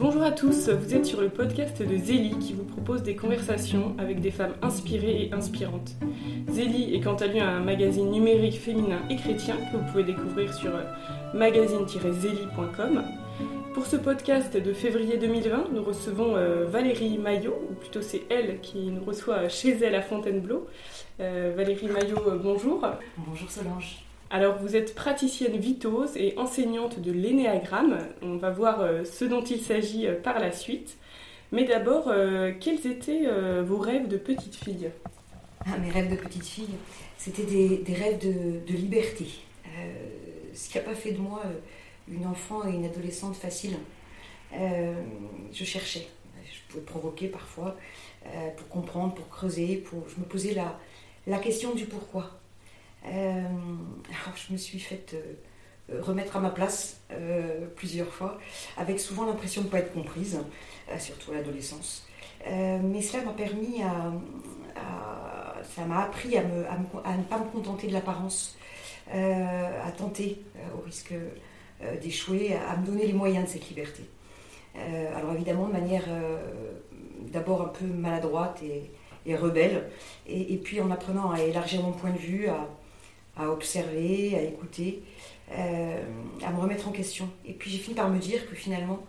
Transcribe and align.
Bonjour 0.00 0.22
à 0.22 0.32
tous, 0.32 0.70
vous 0.70 0.94
êtes 0.94 1.04
sur 1.04 1.20
le 1.20 1.28
podcast 1.28 1.82
de 1.82 1.96
Zélie 1.98 2.38
qui 2.38 2.54
vous 2.54 2.64
propose 2.64 3.02
des 3.02 3.14
conversations 3.14 3.94
avec 3.98 4.22
des 4.22 4.30
femmes 4.30 4.54
inspirées 4.62 5.24
et 5.24 5.34
inspirantes. 5.34 5.94
Zélie 6.48 6.94
est 6.94 7.00
quant 7.00 7.16
à 7.16 7.26
lui 7.26 7.38
un 7.38 7.60
magazine 7.60 8.10
numérique 8.10 8.58
féminin 8.58 9.02
et 9.10 9.16
chrétien 9.16 9.56
que 9.56 9.76
vous 9.76 9.84
pouvez 9.92 10.04
découvrir 10.04 10.54
sur 10.54 10.72
magazine-zélie.com. 11.34 13.04
Pour 13.74 13.84
ce 13.84 13.96
podcast 13.96 14.56
de 14.56 14.72
février 14.72 15.18
2020, 15.18 15.66
nous 15.74 15.84
recevons 15.84 16.34
euh, 16.34 16.64
Valérie 16.64 17.18
Maillot, 17.18 17.68
ou 17.70 17.74
plutôt 17.74 18.00
c'est 18.00 18.22
elle 18.30 18.58
qui 18.60 18.78
nous 18.78 19.04
reçoit 19.04 19.50
chez 19.50 19.76
elle 19.82 19.94
à 19.94 20.00
Fontainebleau. 20.00 20.66
Euh, 21.20 21.52
Valérie 21.54 21.88
Maillot, 21.88 22.26
euh, 22.26 22.38
bonjour. 22.42 22.80
Bonjour 23.18 23.50
Solange. 23.50 23.98
Alors 24.30 24.58
vous 24.58 24.76
êtes 24.76 24.94
praticienne 24.94 25.56
vitose 25.56 26.16
et 26.16 26.38
enseignante 26.38 27.00
de 27.00 27.10
l'énéagramme. 27.10 27.98
On 28.22 28.36
va 28.36 28.50
voir 28.50 29.04
ce 29.04 29.24
dont 29.24 29.42
il 29.42 29.60
s'agit 29.60 30.06
par 30.22 30.38
la 30.38 30.52
suite. 30.52 30.96
Mais 31.50 31.64
d'abord, 31.64 32.12
quels 32.60 32.86
étaient 32.86 33.26
vos 33.62 33.78
rêves 33.78 34.06
de 34.06 34.16
petite 34.16 34.54
fille? 34.54 34.88
Ah, 35.66 35.78
Mes 35.78 35.90
rêves 35.90 36.08
de 36.08 36.14
petite 36.14 36.46
fille, 36.46 36.76
c'était 37.18 37.42
des, 37.42 37.92
rêves 37.92 38.20
de, 38.20 38.72
liberté. 38.72 39.26
ce 40.54 40.68
qui 40.68 40.78
n'a 40.78 40.84
pas 40.84 40.94
fait 40.94 41.10
de 41.10 41.18
moi 41.18 41.42
une 42.10 42.26
enfant 42.26 42.66
et 42.66 42.72
une 42.72 42.84
adolescente 42.84 43.36
facile. 43.36 43.76
Euh, 44.52 44.94
je 45.52 45.64
cherchais, 45.64 46.08
je 46.44 46.58
pouvais 46.68 46.84
provoquer 46.84 47.28
parfois 47.28 47.76
euh, 48.26 48.50
pour 48.56 48.68
comprendre, 48.68 49.14
pour 49.14 49.28
creuser, 49.28 49.76
pour, 49.76 50.08
je 50.08 50.20
me 50.20 50.26
posais 50.26 50.56
la 51.26 51.38
question 51.38 51.74
du 51.74 51.86
pourquoi. 51.86 52.39
Euh, 53.06 53.42
alors 54.08 54.36
je 54.48 54.52
me 54.52 54.58
suis 54.58 54.78
faite 54.78 55.16
remettre 56.00 56.36
à 56.36 56.40
ma 56.40 56.50
place 56.50 57.00
plusieurs 57.74 58.12
fois, 58.12 58.38
avec 58.76 59.00
souvent 59.00 59.24
l'impression 59.26 59.62
de 59.62 59.66
ne 59.66 59.72
pas 59.72 59.80
être 59.80 59.92
comprise, 59.92 60.40
surtout 61.00 61.32
à 61.32 61.34
l'adolescence. 61.34 62.06
mais 62.46 63.02
cela 63.02 63.24
m'a 63.24 63.32
permis 63.32 63.82
à, 63.82 64.12
ça 65.64 65.84
m'a 65.86 66.04
appris 66.04 66.36
à, 66.36 66.44
ne 66.44 67.22
pas 67.24 67.38
me 67.38 67.50
contenter 67.50 67.88
de 67.88 67.92
l'apparence, 67.92 68.56
à 69.12 69.90
tenter 69.96 70.40
au 70.78 70.80
risque 70.82 71.12
euh, 71.82 71.96
d'échouer 71.96 72.54
à 72.54 72.76
me 72.76 72.84
donner 72.84 73.06
les 73.06 73.14
moyens 73.14 73.46
de 73.46 73.50
cette 73.50 73.66
liberté. 73.70 74.02
Euh, 74.76 75.16
alors 75.16 75.32
évidemment 75.32 75.66
de 75.66 75.72
manière 75.72 76.04
euh, 76.08 76.36
d'abord 77.32 77.62
un 77.62 77.68
peu 77.68 77.86
maladroite 77.86 78.62
et, 79.24 79.34
rebelle, 79.34 79.88
et, 80.26 80.58
puis 80.58 80.82
en 80.82 80.90
apprenant 80.90 81.30
à 81.30 81.40
élargir 81.40 81.82
mon 81.82 81.92
point 81.92 82.10
de 82.10 82.18
vue, 82.18 82.48
à, 82.48 82.68
observer, 83.48 84.34
à 84.36 84.42
écouter, 84.42 85.02
à 85.52 86.52
me 86.52 86.60
remettre 86.60 86.88
en 86.88 86.92
question. 86.92 87.28
Et 87.46 87.52
puis 87.52 87.70
j'ai 87.70 87.78
fini 87.78 87.94
par 87.94 88.10
me 88.10 88.18
dire 88.18 88.48
que 88.48 88.54
finalement, 88.54 89.00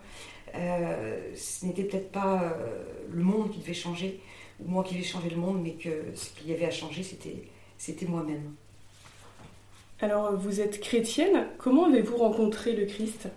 ce 0.53 1.65
n'était 1.65 1.83
peut-être 1.83 2.11
pas 2.11 2.55
le 3.11 3.23
monde 3.23 3.51
qui 3.51 3.59
devait 3.59 3.73
changer, 3.73 4.19
ou 4.59 4.69
moi 4.69 4.83
qui 4.83 4.95
devais 4.95 5.05
changer 5.05 5.29
le 5.29 5.37
monde, 5.37 5.61
mais 5.61 5.71
que 5.71 5.89
ce 6.15 6.29
qu'il 6.29 6.49
y 6.49 6.53
avait 6.53 6.65
à 6.65 6.71
changer, 6.71 7.03
c'était 7.03 8.05
moi-même. 8.05 8.53
Alors, 10.03 10.35
vous 10.35 10.61
êtes 10.61 10.79
chrétienne. 10.81 11.45
Comment 11.59 11.85
avez-vous 11.85 12.17
rencontré 12.17 12.75
le 12.75 12.85
Christ? 12.85 13.27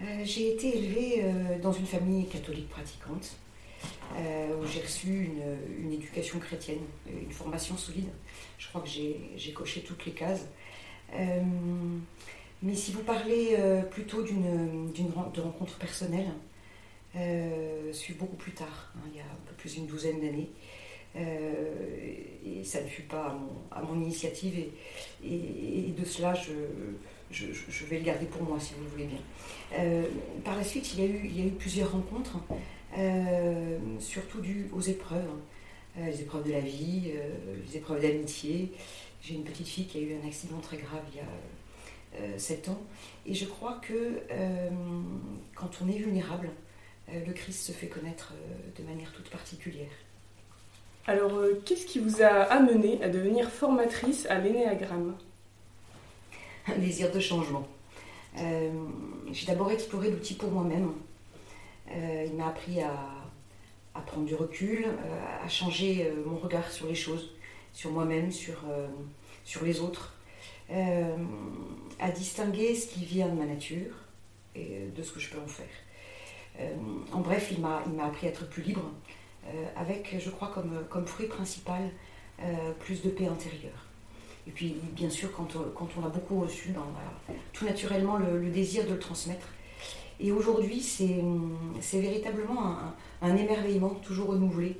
Euh, 0.00 0.04
J'ai 0.24 0.54
été 0.54 0.78
élevée 0.78 1.22
euh, 1.22 1.58
dans 1.60 1.72
une 1.72 1.84
famille 1.84 2.26
catholique 2.26 2.70
pratiquante, 2.70 3.32
euh, 3.32 3.47
où 4.16 4.66
j'ai 4.66 4.80
reçu 4.80 5.30
une, 5.78 5.92
éducation 5.92 6.38
chrétienne, 6.38 6.80
une 7.10 7.32
formation 7.32 7.76
solide. 7.76 8.10
Je 8.58 8.68
crois 8.68 8.80
que 8.80 8.88
j'ai 8.88 9.52
coché 9.52 9.82
toutes 9.82 10.04
les 10.06 10.12
cases. 10.12 10.46
mais 12.62 12.74
si 12.74 12.92
vous 12.92 13.02
parlez 13.02 13.56
plutôt 13.90 14.22
d'une 14.22 15.12
rencontre 15.36 15.76
personnelle, 15.78 16.32
je 17.14 17.92
suis 17.92 18.14
beaucoup 18.14 18.36
plus 18.36 18.52
tard, 18.52 18.92
hein, 18.96 19.08
il 19.12 19.18
y 19.18 19.20
a 19.20 19.24
un 19.24 19.46
peu 19.46 19.54
plus 19.54 19.74
d'une 19.74 19.86
douzaine 19.86 20.20
d'années. 20.20 20.50
Euh, 21.16 21.74
et 22.44 22.64
ça 22.64 22.82
ne 22.82 22.86
fut 22.86 23.02
pas 23.02 23.36
à 23.70 23.82
mon, 23.82 24.00
initiative 24.00 24.54
et, 25.24 25.92
de 25.96 26.04
cela 26.04 26.34
je, 26.34 27.84
vais 27.86 27.98
le 27.98 28.04
garder 28.04 28.26
pour 28.26 28.42
moi 28.42 28.60
si 28.60 28.74
vous 28.74 28.84
le 28.84 28.90
voulez 28.90 29.06
bien. 29.06 29.18
Euh, 29.78 30.04
par 30.44 30.56
la 30.56 30.64
suite, 30.64 30.94
il 30.94 31.00
y 31.00 31.42
a 31.42 31.46
eu, 31.46 31.50
plusieurs 31.50 31.92
rencontres, 31.92 32.38
euh, 32.50 32.54
surtout 34.00 34.40
dues 34.40 34.68
aux 34.72 34.80
épreuves, 34.80 35.28
hein. 35.98 36.06
les 36.06 36.20
épreuves 36.22 36.46
de 36.46 36.52
la 36.52 36.60
vie, 36.60 37.12
les 37.66 37.76
épreuves 37.76 38.02
d'amitié. 38.02 38.72
J'ai 39.22 39.34
une 39.34 39.44
petite 39.44 39.68
fille 39.68 39.86
qui 39.86 39.98
a 39.98 40.00
eu 40.00 40.16
un 40.22 40.26
accident 40.26 40.58
très 40.58 40.76
grave 40.76 41.02
il 41.12 41.18
y 41.18 41.20
a 41.20 42.38
7 42.38 42.70
ans 42.70 42.80
et 43.26 43.34
je 43.34 43.44
crois 43.44 43.80
que 43.82 44.20
quand 45.54 45.70
on 45.82 45.88
est 45.88 45.98
vulnérable, 45.98 46.50
le 47.08 47.32
Christ 47.32 47.66
se 47.66 47.72
fait 47.72 47.88
connaître 47.88 48.32
de 48.78 48.84
manière 48.84 49.12
toute 49.12 49.28
particulière. 49.28 49.90
Alors, 51.08 51.38
euh, 51.38 51.62
qu'est-ce 51.64 51.86
qui 51.86 52.00
vous 52.00 52.22
a 52.22 52.26
amené 52.26 53.02
à 53.02 53.08
devenir 53.08 53.48
formatrice 53.48 54.26
à 54.26 54.38
l'énéagramme? 54.38 55.16
Un 56.66 56.76
désir 56.76 57.10
de 57.10 57.18
changement. 57.18 57.66
Euh, 58.38 58.70
j'ai 59.32 59.46
d'abord 59.46 59.72
exploré 59.72 60.10
l'outil 60.10 60.34
pour 60.34 60.50
moi-même. 60.50 60.92
Euh, 61.90 62.26
il 62.26 62.34
m'a 62.34 62.48
appris 62.48 62.80
à, 62.80 62.92
prendre 64.06 64.26
du 64.26 64.34
recul, 64.36 64.86
à 65.44 65.48
changer 65.48 66.08
mon 66.24 66.36
regard 66.36 66.70
sur 66.70 66.86
les 66.86 66.94
choses, 66.94 67.32
sur 67.72 67.90
moi-même, 67.90 68.30
sur, 68.30 68.54
les 69.64 69.80
autres, 69.80 70.14
à 70.70 72.10
distinguer 72.12 72.76
ce 72.76 72.86
qui 72.86 73.04
vient 73.04 73.26
de 73.26 73.34
ma 73.34 73.44
nature 73.44 73.92
et 74.54 74.86
de 74.96 75.02
ce 75.02 75.10
que 75.10 75.18
je 75.18 75.30
peux 75.30 75.40
en 75.40 75.48
faire. 75.48 75.66
en 77.12 77.20
bref, 77.20 77.50
il 77.50 77.60
m'a 77.60 77.82
appris 78.04 78.28
à 78.28 78.30
être 78.30 78.48
plus 78.48 78.62
libre, 78.62 78.88
euh, 79.48 79.64
avec, 79.76 80.16
je 80.18 80.30
crois, 80.30 80.52
comme, 80.90 81.06
fruit 81.06 81.26
principal, 81.26 81.90
euh, 82.42 82.72
plus 82.80 83.02
de 83.02 83.08
paix 83.08 83.26
intérieure. 83.26 83.86
Et 84.46 84.50
puis, 84.50 84.76
bien 84.92 85.10
sûr, 85.10 85.32
quand 85.32 85.56
on, 85.56 85.62
quand 85.70 86.08
beaucoup 86.10 86.40
reçu, 86.40 86.70
ben, 86.70 86.84
tout 87.52 87.64
naturellement 87.64 88.18
le, 88.18 88.50
désir 88.50 88.84
de 88.86 88.92
le 88.92 88.98
transmettre. 88.98 89.46
Et 90.20 90.32
aujourd'hui, 90.32 90.80
c'est 90.80 92.00
véritablement 92.00 92.76
un, 93.22 93.36
émerveillement 93.36 93.90
toujours 94.02 94.28
renouvelé 94.28 94.76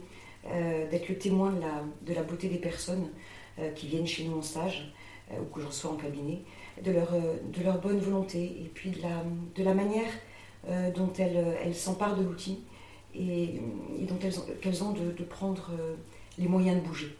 euh, 0.47 0.89
d'être 0.91 1.09
le 1.09 1.19
témoin 1.19 1.53
de 2.03 2.15
la, 2.15 2.23
beauté 2.23 2.49
des 2.49 2.59
personnes 2.59 3.09
qui 3.75 3.89
viennent 3.89 4.07
chez 4.07 4.25
nous 4.25 4.39
en 4.39 4.43
stage 4.43 4.93
ou 5.33 5.45
que 5.53 5.61
j'en 5.61 5.73
sois 5.73 5.91
en 5.91 5.97
cabinet, 5.97 6.43
de 6.83 6.93
leur, 6.93 7.81
bonne 7.81 7.99
volonté 7.99 8.45
et 8.45 8.71
puis 8.73 8.91
de 8.91 9.65
la, 9.65 9.75
manière 9.75 10.11
dont 10.95 11.13
elles, 11.19 11.75
s'emparent 11.75 12.17
de 12.17 12.23
l'outil 12.23 12.61
et, 13.15 13.61
donc 14.09 14.25
elles 14.25 14.83
ont, 14.83 14.93
de, 14.93 15.25
prendre 15.25 15.71
euh, 15.73 15.95
les 16.39 16.49
moyens 16.49 16.81
de 16.81 16.87
bouger. 16.87 17.17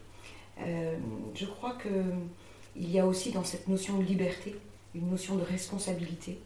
Euh, 0.61 0.97
je 1.35 1.45
crois 1.45 1.77
qu'il 1.81 2.89
y 2.89 2.99
a 2.99 3.05
aussi 3.05 3.31
dans 3.31 3.43
cette 3.43 3.67
notion 3.67 3.97
de 3.97 4.03
liberté 4.03 4.55
une 4.95 5.09
notion 5.09 5.35
de 5.35 5.43
responsabilité. 5.43 6.39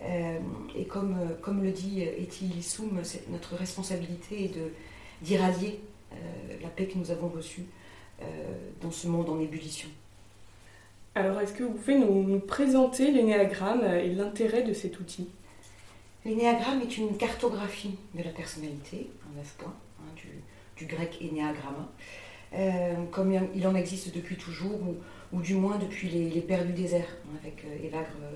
Euh, 0.00 0.38
et 0.76 0.84
comme, 0.84 1.16
comme 1.40 1.62
le 1.62 1.70
dit 1.70 2.02
Eti 2.02 2.62
Soum, 2.62 3.00
notre 3.30 3.56
responsabilité 3.56 4.44
est 4.44 4.54
d'irradier 5.22 5.80
la 6.62 6.68
paix 6.68 6.86
que 6.86 6.98
nous 6.98 7.10
avons 7.10 7.28
reçue 7.28 7.64
dans 8.80 8.90
ce 8.90 9.06
monde 9.06 9.30
en 9.30 9.40
ébullition. 9.40 9.88
Alors, 11.14 11.40
est-ce 11.40 11.52
que 11.52 11.62
vous 11.62 11.72
pouvez 11.72 11.98
nous, 11.98 12.22
nous 12.22 12.40
présenter 12.40 13.10
l'énéagramme 13.10 13.84
et 13.84 14.08
l'intérêt 14.08 14.62
de 14.62 14.72
cet 14.72 14.98
outil? 14.98 15.28
L'énéagramme 16.24 16.80
est 16.82 16.96
une 16.98 17.16
cartographie 17.16 17.96
de 18.14 18.22
la 18.22 18.30
personnalité, 18.30 19.10
en 19.28 19.36
neuf 19.36 19.54
points, 19.58 19.74
hein, 20.00 20.12
du, 20.76 20.86
grec 20.86 21.18
énéagramma, 21.20 21.88
euh, 22.54 22.94
comme 23.10 23.32
il 23.54 23.66
en 23.66 23.74
existe 23.74 24.14
depuis 24.14 24.36
toujours, 24.36 24.78
ou, 25.32 25.40
du 25.42 25.54
moins 25.54 25.78
depuis 25.78 26.08
les, 26.08 26.40
Pères 26.40 26.64
du 26.64 26.72
désert, 26.72 27.08
hein, 27.26 27.38
avec 27.42 27.64
euh, 27.64 27.86
Évagre 27.86 28.08
euh, 28.22 28.30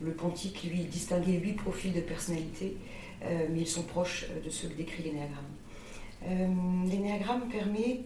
le 0.00 0.12
Pontique, 0.12 0.62
lui 0.64 0.84
distinguait 0.84 1.38
huit 1.38 1.54
profils 1.54 1.92
de 1.92 2.00
personnalité, 2.00 2.76
mais 3.22 3.60
ils 3.60 3.66
sont 3.66 3.82
proches 3.82 4.26
de 4.44 4.50
ceux 4.50 4.68
que 4.68 4.74
décrit 4.74 5.02
l'énéagramme. 5.02 6.86
l'énéagramme 6.88 7.48
permet 7.48 8.00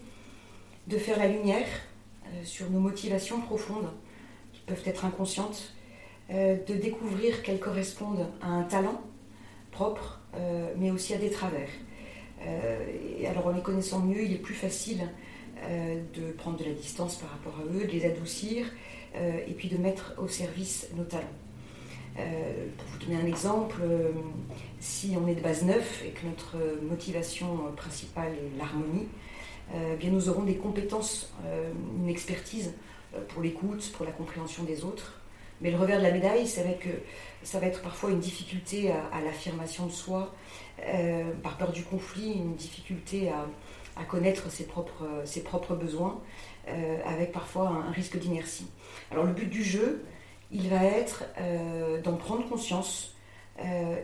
de 0.86 0.98
faire 0.98 1.18
la 1.18 1.26
lumière 1.26 1.66
sur 2.44 2.70
nos 2.70 2.80
motivations 2.80 3.40
profondes, 3.40 3.90
qui 4.52 4.60
peuvent 4.60 4.82
être 4.86 5.04
inconscientes, 5.04 5.74
de 6.30 6.74
découvrir 6.74 7.42
qu'elles 7.42 7.58
correspondent 7.58 8.28
à 8.40 8.48
un 8.48 8.62
talent 8.62 9.02
propres, 9.70 10.20
euh, 10.34 10.72
mais 10.76 10.90
aussi 10.90 11.14
à 11.14 11.18
des 11.18 11.30
travers. 11.30 11.68
Euh, 12.42 13.26
alors 13.26 13.46
en 13.46 13.52
les 13.52 13.62
connaissant 13.62 14.00
mieux, 14.00 14.22
il 14.24 14.32
est 14.32 14.38
plus 14.38 14.54
facile 14.54 15.08
euh, 15.62 16.00
de 16.14 16.32
prendre 16.32 16.58
de 16.58 16.64
la 16.64 16.72
distance 16.72 17.16
par 17.16 17.30
rapport 17.30 17.54
à 17.60 17.64
eux, 17.64 17.86
de 17.86 17.92
les 17.92 18.04
adoucir, 18.04 18.66
et 19.12 19.54
puis 19.54 19.68
de 19.68 19.76
mettre 19.76 20.14
au 20.18 20.28
service 20.28 20.88
nos 20.96 21.02
talents. 21.02 21.24
Pour 22.14 22.86
vous 22.88 22.98
donner 22.98 23.20
un 23.20 23.26
exemple, 23.26 23.80
si 24.80 25.16
on 25.20 25.26
est 25.28 25.34
de 25.34 25.40
base 25.40 25.64
neuf 25.64 26.02
et 26.04 26.10
que 26.10 26.26
notre 26.26 26.56
motivation 26.82 27.72
principale 27.76 28.32
est 28.32 28.58
l'harmonie, 28.58 29.08
bien 29.98 30.10
nous 30.10 30.28
aurons 30.28 30.42
des 30.42 30.56
compétences, 30.56 31.32
une 31.96 32.08
expertise 32.08 32.74
pour 33.28 33.42
l'écoute, 33.42 33.92
pour 33.94 34.04
la 34.04 34.12
compréhension 34.12 34.64
des 34.64 34.84
autres, 34.84 35.20
Mais 35.60 35.70
le 35.70 35.76
revers 35.76 35.98
de 35.98 36.04
la 36.04 36.12
médaille, 36.12 36.46
c'est 36.46 36.78
que 36.78 36.88
ça 37.42 37.58
va 37.60 37.66
être 37.66 37.82
parfois 37.82 38.10
une 38.10 38.20
difficulté 38.20 38.90
à, 38.90 39.20
l'affirmation 39.24 39.86
de 39.86 39.92
soi, 39.92 40.34
par 41.42 41.56
peur 41.56 41.72
du 41.72 41.84
conflit, 41.84 42.32
une 42.32 42.54
difficulté 42.54 43.30
à, 43.30 44.04
connaître 44.04 44.50
ses 44.50 44.64
propres 44.64 45.74
besoins, 45.74 46.20
avec 47.06 47.32
parfois 47.32 47.68
un, 47.68 47.90
risque 47.92 48.18
d'inertie. 48.18 48.66
Alors 49.10 49.24
le 49.24 49.32
but 49.32 49.48
du 49.48 49.62
jeu, 49.62 50.04
il 50.52 50.68
va 50.68 50.84
être 50.84 51.24
d'en 52.02 52.16
prendre 52.16 52.48
conscience 52.48 53.14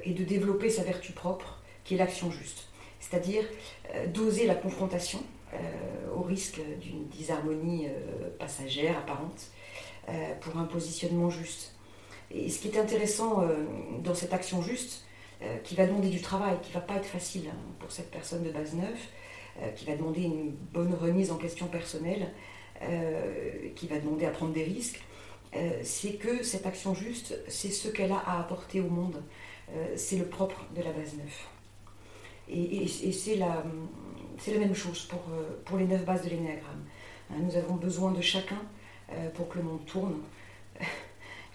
et 0.04 0.12
de 0.12 0.25
développer 0.25 0.70
sa 0.70 0.82
vertu 0.82 1.12
propre, 1.12 1.62
qui 1.84 1.94
est 1.94 1.98
l'action 1.98 2.31
juste. 2.31 2.69
C'est-à-dire 3.00 3.44
d'oser 4.14 4.46
la 4.46 4.54
confrontation 4.54 5.20
au 6.14 6.22
risque 6.22 6.60
d'une 6.81 7.06
disharmonie 7.08 7.88
passagère, 8.38 8.98
apparente, 8.98 9.50
pour 10.40 10.56
un 10.58 10.64
positionnement 10.64 11.31
juste. 11.31 11.76
Et 12.31 12.50
ce 12.50 12.58
qui 12.58 12.69
est 12.69 12.78
intéressant 12.78 13.43
euh, 13.43 13.64
dans 14.02 14.14
cette 14.14 14.32
action 14.32 14.62
juste, 14.62 15.04
euh, 15.43 15.58
qui 15.58 15.75
va 15.75 15.87
demander 15.87 16.08
du 16.08 16.20
travail, 16.20 16.56
qui 16.62 16.70
ne 16.70 16.75
va 16.75 16.81
pas 16.81 16.94
être 16.94 17.06
facile 17.06 17.48
hein, 17.48 17.58
pour 17.78 17.93
cette 17.93 18.10
personne 18.10 18.43
de 18.43 18.50
base 18.50 18.75
9, 18.75 18.84
euh, 19.62 19.69
qui 19.70 19.84
va 19.84 19.96
demander 19.96 20.22
une 20.22 20.50
bonne 20.50 20.94
remise 20.94 21.31
en 21.31 21.37
question 21.37 21.66
personnelle, 21.66 22.32
qui 23.75 23.87
va 23.87 23.98
demander 23.98 24.26
à 24.26 24.31
prendre 24.31 24.52
des 24.52 24.64
risques, 24.64 25.00
c'est 25.82 26.14
que 26.14 26.43
cette 26.43 26.67
action 26.67 26.94
juste, 26.94 27.38
c'est 27.49 27.70
ce 27.70 27.88
qu'elle 27.88 28.12
a 28.12 28.19
à 28.19 28.41
apporter 28.41 28.81
au 28.81 28.88
monde. 28.88 29.23
c'est 29.97 30.17
le 30.17 30.26
propre 30.26 30.64
de 30.75 30.82
la 30.82 30.93
base 30.93 31.14
9. 31.17 31.49
Et, 32.49 32.87
c'est 33.12 33.37
la, 33.37 33.64
même 34.58 34.75
chose 34.75 35.05
pour, 35.06 35.23
pour 35.64 35.79
les 35.79 35.87
9 35.87 36.05
bases 36.05 36.25
de 36.25 36.31
l'énéagramme. 36.31 36.85
Hein, 37.31 37.37
nous 37.41 37.56
avons 37.56 37.75
besoin 37.75 38.12
de 38.12 38.20
chacun 38.20 38.61
pour 39.35 39.49
que 39.49 39.58
le 39.58 39.64
monde 39.64 39.85
tourne. 39.87 40.20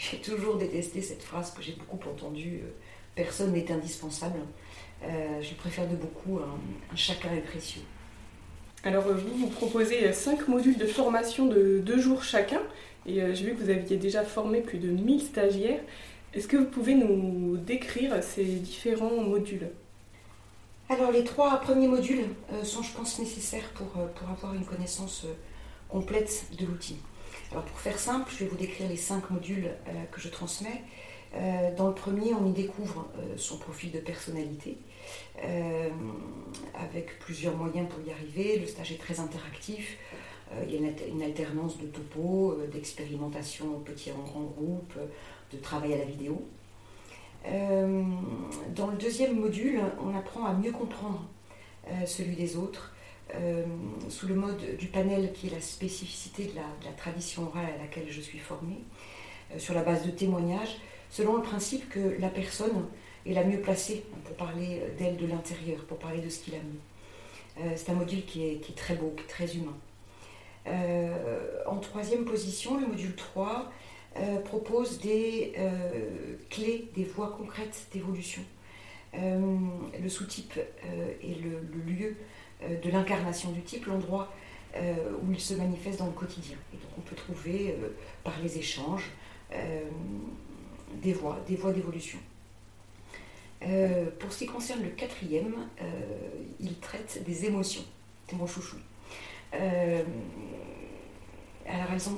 J'ai 0.02 0.18
toujours 0.18 0.56
détesté 0.56 1.02
cette 1.02 1.22
phrase 1.22 1.52
que 1.52 1.62
j'ai 1.62 1.74
beaucoup 1.74 2.10
entendue 2.10 2.62
euh, 2.64 2.70
personne 3.14 3.54
n'est 3.54 3.72
indispensable. 3.72 4.40
Euh, 5.04 5.42
je 5.42 5.54
préfère 5.54 5.88
de 5.88 5.96
beaucoup 5.96 6.40
un, 6.40 6.96
chacun 6.96 7.32
est 7.34 7.42
précieux. 7.42 7.84
Alors 8.84 9.06
euh, 9.06 9.14
vous, 9.14 9.38
vous 9.38 9.48
proposez 9.48 10.12
cinq 10.12 10.48
modules 10.48 10.78
de 10.78 10.88
formation 10.88 11.46
de 11.46 11.80
deux 11.86 12.00
jours 12.00 12.24
chacun, 12.24 12.62
et 13.06 13.36
j'ai 13.36 13.46
vu 13.46 13.56
que 13.56 13.64
vous 13.64 13.70
aviez 13.70 13.98
déjà 13.98 14.24
formé 14.24 14.62
plus 14.62 14.78
de 14.78 14.90
1000 14.90 15.22
stagiaires. 15.22 15.82
Est-ce 16.34 16.48
que 16.48 16.58
vous 16.58 16.66
pouvez 16.66 16.96
nous 16.96 17.58
décrire 17.58 18.24
ces 18.24 18.46
différents 18.46 19.22
modules? 19.22 19.70
Alors 20.90 21.12
les 21.12 21.24
trois 21.24 21.60
premiers 21.62 21.88
modules 21.88 22.26
sont, 22.64 22.84
je 22.84 22.94
pense, 22.94 23.20
nécessaires 23.20 23.70
pour, 23.76 23.88
pour 23.88 24.30
avoir 24.30 24.54
une 24.54 24.66
connaissance 24.66 25.26
complète 25.90 26.46
de 26.58 26.66
l'outil. 26.66 26.98
Alors 27.52 27.66
pour 27.66 27.80
faire 27.80 28.00
simple, 28.00 28.32
je 28.32 28.44
vais 28.44 28.50
vous 28.50 28.58
décrire 28.58 28.88
les 28.88 28.96
cinq 28.96 29.30
modules 29.30 29.72
euh, 29.88 29.92
que 30.12 30.22
je 30.22 30.30
transmets. 30.30 30.82
Euh, 31.36 31.74
dans 31.76 31.88
le 31.88 31.94
premier, 31.94 32.34
on 32.34 32.46
y 32.46 32.54
découvre 32.54 33.08
euh, 33.18 33.38
son 33.38 33.58
profil 33.58 33.92
de 33.92 34.00
personnalité, 34.00 34.78
avec 36.76 37.20
plusieurs 37.20 37.56
moyens 37.56 37.90
pour 37.90 38.00
y 38.06 38.12
arriver. 38.12 38.60
Le 38.60 38.68
stage 38.68 38.92
est 38.92 39.02
très 39.02 39.20
interactif. 39.20 39.98
Il 40.66 40.74
y 40.74 40.76
a 40.76 41.08
une, 41.08 41.22
alternance 41.22 41.78
de 41.78 41.88
topo, 41.88 42.58
d'expérimentation 42.72 43.76
au 43.76 43.80
petit 43.80 44.12
en 44.12 44.22
grand 44.24 44.44
groupe, 44.44 44.94
de 45.52 45.58
travail 45.58 45.94
à 45.94 45.98
la 45.98 46.06
vidéo. 46.06 46.42
dans 47.46 48.88
le 48.88 48.98
deuxième 48.98 49.40
module, 49.40 49.80
on 50.04 50.16
apprend 50.16 50.46
à 50.46 50.54
mieux 50.54 50.72
comprendre 50.72 51.26
celui 52.06 52.36
des 52.36 52.58
autres, 52.58 52.92
euh, 53.36 53.64
sous 54.10 54.28
le 54.28 54.36
mode 54.36 54.76
du 54.78 54.88
panel 54.88 55.32
qui 55.32 55.48
est 55.48 55.52
la 55.52 55.62
spécificité 55.62 56.46
de 56.46 56.56
la, 56.56 56.92
tradition 56.98 57.48
orale 57.48 57.68
à 57.80 57.82
laquelle 57.82 58.08
je 58.10 58.20
suis 58.20 58.40
formée, 58.40 58.80
euh, 59.54 59.60
sur 59.60 59.74
la 59.74 59.84
base 59.84 60.06
de 60.06 60.12
témoignages, 60.12 60.78
selon 61.10 61.38
le 61.38 61.42
principe 61.42 61.88
que 61.90 62.18
la 62.20 62.28
personne 62.30 62.88
est 63.26 63.34
la 63.34 63.46
mieux 63.46 63.62
placée 63.62 64.04
pour 64.26 64.36
parler 64.36 64.82
d'elle 64.98 65.16
de 65.16 65.28
l'intérieur, 65.28 65.86
pour 65.86 65.98
parler 65.98 66.20
de 66.20 66.30
ce 66.30 66.40
qu'il 66.40 66.56
a 66.56 66.58
mis. 66.58 66.80
Euh, 67.60 67.74
c'est 67.76 67.92
un 67.92 67.96
module 67.96 68.26
qui 68.26 68.46
est, 68.46 68.56
qui 68.58 68.74
est, 68.74 68.76
très 68.76 68.96
beau, 68.96 69.14
qui 69.16 69.24
est 69.24 69.28
très 69.28 69.56
humain. 69.56 69.78
En 70.66 71.78
troisième 71.78 72.26
position, 72.26 72.80
le 72.80 72.88
module 72.88 73.16
3 73.16 73.72
propose 74.46 75.00
des 75.00 75.54
clés, 76.50 76.90
des 76.96 77.04
voies 77.04 77.36
concrètes 77.38 77.88
d'évolution. 77.94 78.42
le 79.14 80.10
sous-type 80.10 80.60
est 81.24 81.42
le, 81.42 81.92
lieu 81.92 82.16
euh, 82.64 82.80
de 82.80 82.90
l'incarnation 82.92 83.52
du 83.52 83.62
type, 83.62 83.86
l'endroit 83.88 84.32
euh, 84.76 84.94
où 85.24 85.32
il 85.32 85.40
se 85.40 85.54
manifeste 85.56 86.00
dans 86.00 86.06
le 86.06 86.12
quotidien. 86.12 86.58
Et 86.74 86.78
donc 86.78 86.92
on 86.98 87.02
peut 87.02 87.16
trouver 87.16 87.72
euh, 87.72 87.90
par 88.24 88.34
les 88.42 88.58
échanges 88.58 89.10
des 91.02 91.12
voies, 91.12 91.38
des 91.46 91.58
voies 91.58 91.74
d'évolution. 91.74 92.20
pour 93.60 94.32
ce 94.32 94.38
qui 94.38 94.46
concerne 94.46 94.82
le 94.82 94.92
quatrième, 94.92 95.68
il 96.62 96.80
traite 96.80 97.22
des 97.26 97.46
émotions. 97.48 97.84
C'est 98.30 98.38
mon 98.38 98.48
chouchou. 98.48 98.78
Alors 99.54 100.06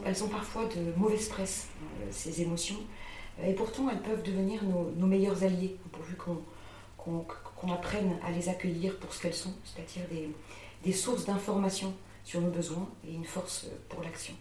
elles 0.06 0.24
ont, 0.24 0.27
parfois 0.27 0.65
de 0.65 0.94
mauvaises 0.97 1.30
presse, 1.30 1.68
ces 2.12 2.41
émotions, 2.41 2.80
et 3.44 3.53
pourtant 3.53 3.89
elles 3.89 4.01
peuvent 4.01 4.24
devenir 4.24 4.63
nos, 4.63 5.07
meilleurs 5.07 5.44
alliés, 5.44 5.77
pourvu 5.91 6.15
qu'on 6.15 7.25
qu'on 7.63 7.71
apprenne 7.71 8.18
à 8.25 8.31
les 8.31 8.50
accueillir 8.50 8.97
pour 8.97 9.13
ce 9.13 9.21
qu'elles 9.21 9.33
sont, 9.33 9.53
c'est-à-dire 9.63 10.03
des, 10.83 10.91
sources 10.91 11.25
d'informations 11.25 11.94
sur 12.24 12.41
nos 12.41 12.50
besoins 12.50 12.89
et 13.07 13.13
une 13.13 13.25
force 13.25 13.68
pour 13.89 14.03
l'action. 14.03 14.33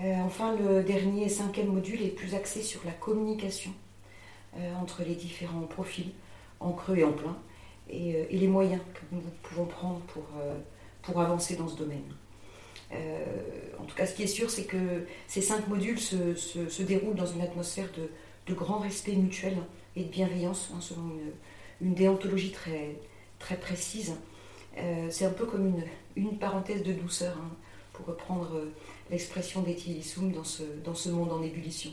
Euh, 0.00 0.14
enfin, 0.24 0.54
le 0.56 0.82
dernier 0.82 1.28
cinquième 1.28 1.68
module 1.68 2.02
est 2.02 2.10
plus 2.10 2.34
axé 2.34 2.62
sur 2.62 2.80
la 2.84 2.92
communication 2.92 3.72
euh, 4.56 4.74
entre 4.76 5.02
les 5.04 5.14
différents 5.14 5.62
profils, 5.62 6.12
en 6.60 6.72
creux 6.72 6.98
et 6.98 7.04
en 7.04 7.12
plein, 7.12 7.36
et, 7.88 8.14
euh, 8.14 8.24
les 8.30 8.48
moyens 8.48 8.80
que 8.94 9.00
nous 9.12 9.22
pouvons 9.42 9.64
prendre 9.64 10.00
pour, 10.00 10.24
pour 11.06 11.20
avancer 11.20 11.56
dans 11.56 11.68
ce 11.68 11.76
domaine. 11.76 12.04
en 12.92 13.84
tout 13.84 13.94
cas, 13.94 14.06
ce 14.06 14.14
qui 14.14 14.24
est 14.24 14.26
sûr, 14.28 14.50
c'est 14.50 14.64
que 14.64 15.06
ces 15.28 15.40
cinq 15.40 15.68
modules 15.68 16.00
se, 16.00 16.82
déroulent 16.82 17.14
dans 17.16 17.26
une 17.26 17.40
atmosphère 17.40 17.88
de, 17.96 18.54
grand 18.54 18.78
respect 18.78 19.12
mutuel 19.14 19.56
et 19.96 20.04
de 20.04 20.08
bienveillance, 20.08 20.70
hein, 20.74 20.80
selon 20.80 21.02
une, 21.02 21.88
une 21.88 21.94
déontologie 21.94 22.52
très, 22.52 22.96
très 23.38 23.56
précise. 23.56 24.14
Euh, 24.78 25.08
c'est 25.10 25.24
un 25.24 25.30
peu 25.30 25.46
comme 25.46 25.66
une, 25.66 25.84
une 26.16 26.38
parenthèse 26.38 26.82
de 26.82 26.92
douceur, 26.92 27.36
hein, 27.38 27.50
pour 27.92 28.06
reprendre 28.06 28.54
euh, 28.54 28.72
l'expression 29.10 29.62
d'Eti 29.62 30.02
dans 30.34 30.44
ce, 30.44 30.62
dans 30.84 30.94
ce 30.94 31.08
monde 31.08 31.32
en 31.32 31.42
ébullition. 31.42 31.90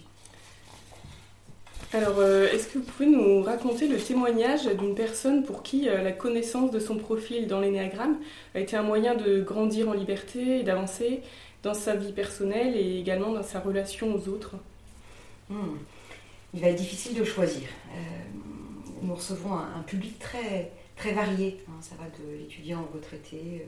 Alors, 1.93 2.19
euh, 2.19 2.49
est-ce 2.51 2.67
que 2.67 2.79
vous 2.79 2.83
pouvez 2.83 3.05
nous 3.05 3.43
raconter 3.43 3.87
le 3.87 3.97
témoignage 3.97 4.65
d'une 4.65 4.95
personne 4.95 5.43
pour 5.43 5.61
qui 5.61 5.83
la 5.85 6.11
connaissance 6.11 6.71
de 6.71 6.79
son 6.79 6.97
profil 6.97 7.47
dans 7.47 7.59
l'énéagramme 7.59 8.17
a 8.55 8.59
été 8.59 8.75
un 8.75 8.83
moyen 8.83 9.15
de 9.15 9.41
grandir 9.41 9.89
en 9.89 9.93
liberté 9.93 10.59
et 10.59 10.63
d'avancer 10.63 11.21
dans 11.61 11.73
sa 11.73 11.95
vie 11.95 12.11
personnelle 12.11 12.75
et 12.75 12.99
également 12.99 13.31
dans 13.31 13.43
sa 13.43 13.59
relation 13.59 14.13
aux 14.15 14.27
autres 14.27 14.55
hmm. 15.49 15.77
Il 16.55 16.61
va 16.61 16.67
être 16.67 16.77
difficile 16.77 17.15
de 17.15 17.23
choisir 17.23 17.63
nous 19.03 19.15
recevons 19.15 19.53
un, 19.53 19.83
public 19.85 20.17
très, 20.19 20.71
varié. 21.13 21.57
Hein. 21.67 21.81
ça 21.81 21.95
va 21.95 22.05
de 22.05 22.37
l'étudiant 22.37 22.87
retraité, 22.93 23.37
euh, 23.37 23.65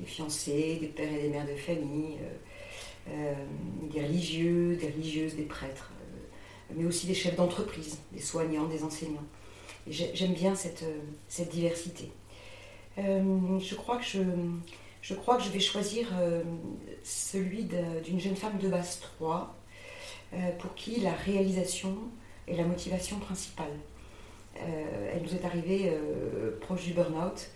des 0.00 0.06
fiancés, 0.06 0.78
des 0.80 0.86
pères 0.86 1.12
et 1.12 1.22
des 1.22 1.28
mères 1.28 1.46
de 1.46 1.56
famille, 1.56 2.16
euh, 2.22 3.10
euh, 3.10 3.34
des 3.92 4.02
religieux, 4.02 4.76
des 4.76 4.90
religieuses, 4.90 5.34
des 5.34 5.42
prêtres, 5.42 5.90
mais 6.74 6.84
aussi 6.84 7.06
des 7.06 7.14
chefs 7.14 7.36
d'entreprise, 7.36 7.98
des 8.12 8.20
soignants, 8.20 8.66
des 8.66 8.82
enseignants. 8.84 9.24
j'aime 9.88 10.34
bien 10.34 10.54
cette, 10.54 10.84
cette 11.28 11.50
diversité. 11.50 12.10
je, 12.96 13.74
crois 13.74 13.96
que 13.96 14.04
je, 15.00 15.14
crois 15.14 15.36
que 15.36 15.42
je 15.42 15.50
vais 15.50 15.60
choisir 15.60 16.08
celui 17.02 17.68
d'une 18.04 18.20
jeune 18.20 18.36
femme 18.36 18.58
de 18.58 18.68
base 18.68 19.00
3, 19.00 19.54
pour 20.58 20.74
qui 20.74 21.00
la 21.00 21.12
réalisation 21.12 21.96
est 22.46 22.56
la 22.56 22.64
motivation 22.64 23.18
principale. 23.18 23.72
Euh, 24.60 25.12
elle 25.14 25.22
nous 25.22 25.34
est 25.34 25.44
arrivée 25.44 25.90
euh, 25.92 26.58
proche 26.60 26.84
du 26.84 26.92
burn-out. 26.92 27.48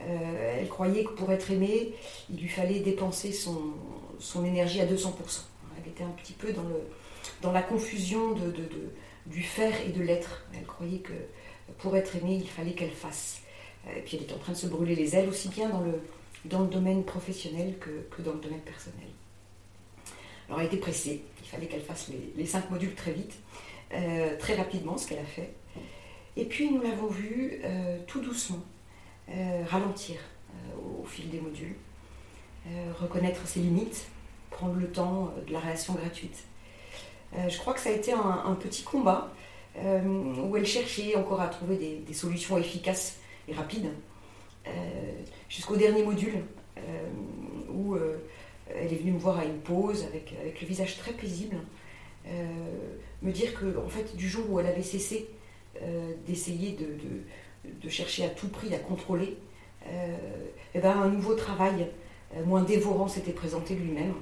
Euh, 0.00 0.58
elle 0.60 0.68
croyait 0.68 1.04
que 1.04 1.10
pour 1.10 1.30
être 1.30 1.50
aimée, 1.50 1.94
il 2.30 2.40
lui 2.40 2.48
fallait 2.48 2.80
dépenser 2.80 3.32
son 3.32 4.44
énergie 4.44 4.80
à 4.80 4.86
200%. 4.86 5.10
Elle 5.78 5.90
était 5.90 6.04
un 6.04 6.10
petit 6.10 6.32
peu 6.32 6.52
dans, 6.52 6.62
le, 6.62 6.82
dans 7.42 7.52
la 7.52 7.62
confusion 7.62 8.34
du 9.26 9.42
faire 9.42 9.74
et 9.86 9.90
de 9.90 10.02
l'être. 10.02 10.44
Elle 10.54 10.66
croyait 10.66 10.98
que 10.98 11.12
pour 11.78 11.96
être 11.96 12.16
aimée, 12.16 12.36
il 12.40 12.48
fallait 12.48 12.72
qu'elle 12.72 12.90
fasse. 12.90 13.40
Et 13.96 14.00
puis 14.00 14.16
elle 14.16 14.28
est 14.28 14.32
en 14.34 14.38
train 14.38 14.52
de 14.52 14.58
se 14.58 14.66
brûler 14.66 14.94
les 14.94 15.16
ailes 15.16 15.28
aussi 15.28 15.48
bien 15.48 15.68
dans 15.68 15.80
le, 15.80 16.66
domaine 16.66 17.04
professionnel 17.04 17.76
que, 17.78 18.22
dans 18.22 18.32
le 18.32 18.40
domaine 18.40 18.60
personnel. 18.60 19.08
Alors 20.48 20.60
elle 20.60 20.66
était 20.66 20.76
pressée, 20.76 21.22
il 21.42 21.48
fallait 21.48 21.66
qu'elle 21.66 21.82
fasse 21.82 22.10
les, 22.36 22.46
cinq 22.46 22.70
modules 22.70 22.94
très 22.94 23.12
vite, 23.12 23.34
très 24.38 24.54
rapidement, 24.54 24.98
ce 24.98 25.08
qu'elle 25.08 25.20
a 25.20 25.24
fait. 25.24 25.54
Et 26.36 26.44
puis 26.44 26.70
nous 26.70 26.80
l'avons 26.80 27.08
vu 27.08 27.60
euh, 27.64 27.98
tout 28.06 28.20
doucement 28.20 28.62
euh, 29.28 29.64
ralentir 29.68 30.16
euh, 30.50 31.02
au 31.02 31.04
fil 31.04 31.28
des 31.28 31.40
modules, 31.40 31.76
reconnaître 33.00 33.46
ses 33.48 33.60
limites, 33.60 34.06
prendre 34.50 34.74
le 34.74 34.90
temps 34.90 35.32
de 35.46 35.52
la 35.52 35.60
relation 35.60 35.94
gratuite. 35.94 36.44
Je 37.48 37.58
crois 37.58 37.74
que 37.74 37.80
ça 37.80 37.90
a 37.90 37.92
été 37.92 38.12
un, 38.12 38.56
petit 38.60 38.82
combat 38.82 39.32
où 39.76 40.56
elle 40.56 40.66
cherchait 40.66 41.14
encore 41.16 41.40
à 41.40 41.48
trouver 41.48 42.02
des, 42.06 42.14
solutions 42.14 42.58
efficaces 42.58 43.18
et 43.48 43.54
rapides, 43.54 43.92
jusqu'au 45.48 45.76
dernier 45.76 46.02
module 46.02 46.44
où 47.72 47.96
elle 48.68 48.92
est 48.92 48.96
venue 48.96 49.12
me 49.12 49.18
voir 49.18 49.38
à 49.38 49.44
une 49.44 49.58
pause 49.58 50.04
avec, 50.04 50.34
avec 50.40 50.60
le 50.60 50.66
visage 50.66 50.98
très 50.98 51.12
paisible, 51.12 51.56
me 53.22 53.30
dire 53.30 53.54
que 53.54 53.78
en 53.78 53.88
fait 53.88 54.16
du 54.16 54.28
jour 54.28 54.44
où 54.50 54.58
elle 54.58 54.66
avait 54.66 54.82
cessé 54.82 55.28
d'essayer 56.26 56.72
de, 56.72 56.86
de, 57.82 57.88
chercher 57.88 58.24
à 58.24 58.28
tout 58.28 58.48
prix 58.48 58.74
à 58.74 58.78
contrôler, 58.78 59.36
euh, 59.86 60.16
eh 60.74 60.78
ben, 60.78 60.96
un 60.98 61.08
nouveau 61.08 61.34
travail 61.34 61.86
euh, 62.36 62.44
moins 62.44 62.62
dévorant 62.62 63.08
s'était 63.08 63.32
présenté 63.32 63.74
lui-même. 63.74 64.14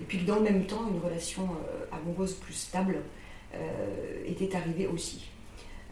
Et 0.00 0.04
puis 0.04 0.18
dans 0.18 0.36
le 0.36 0.42
même 0.42 0.66
temps, 0.66 0.88
une 0.88 1.00
relation 1.00 1.42
euh, 1.42 1.79
amoureuse 2.00 2.34
plus 2.34 2.54
stable 2.54 3.02
était 4.26 4.54
arrivée 4.54 4.86
aussi. 4.86 5.26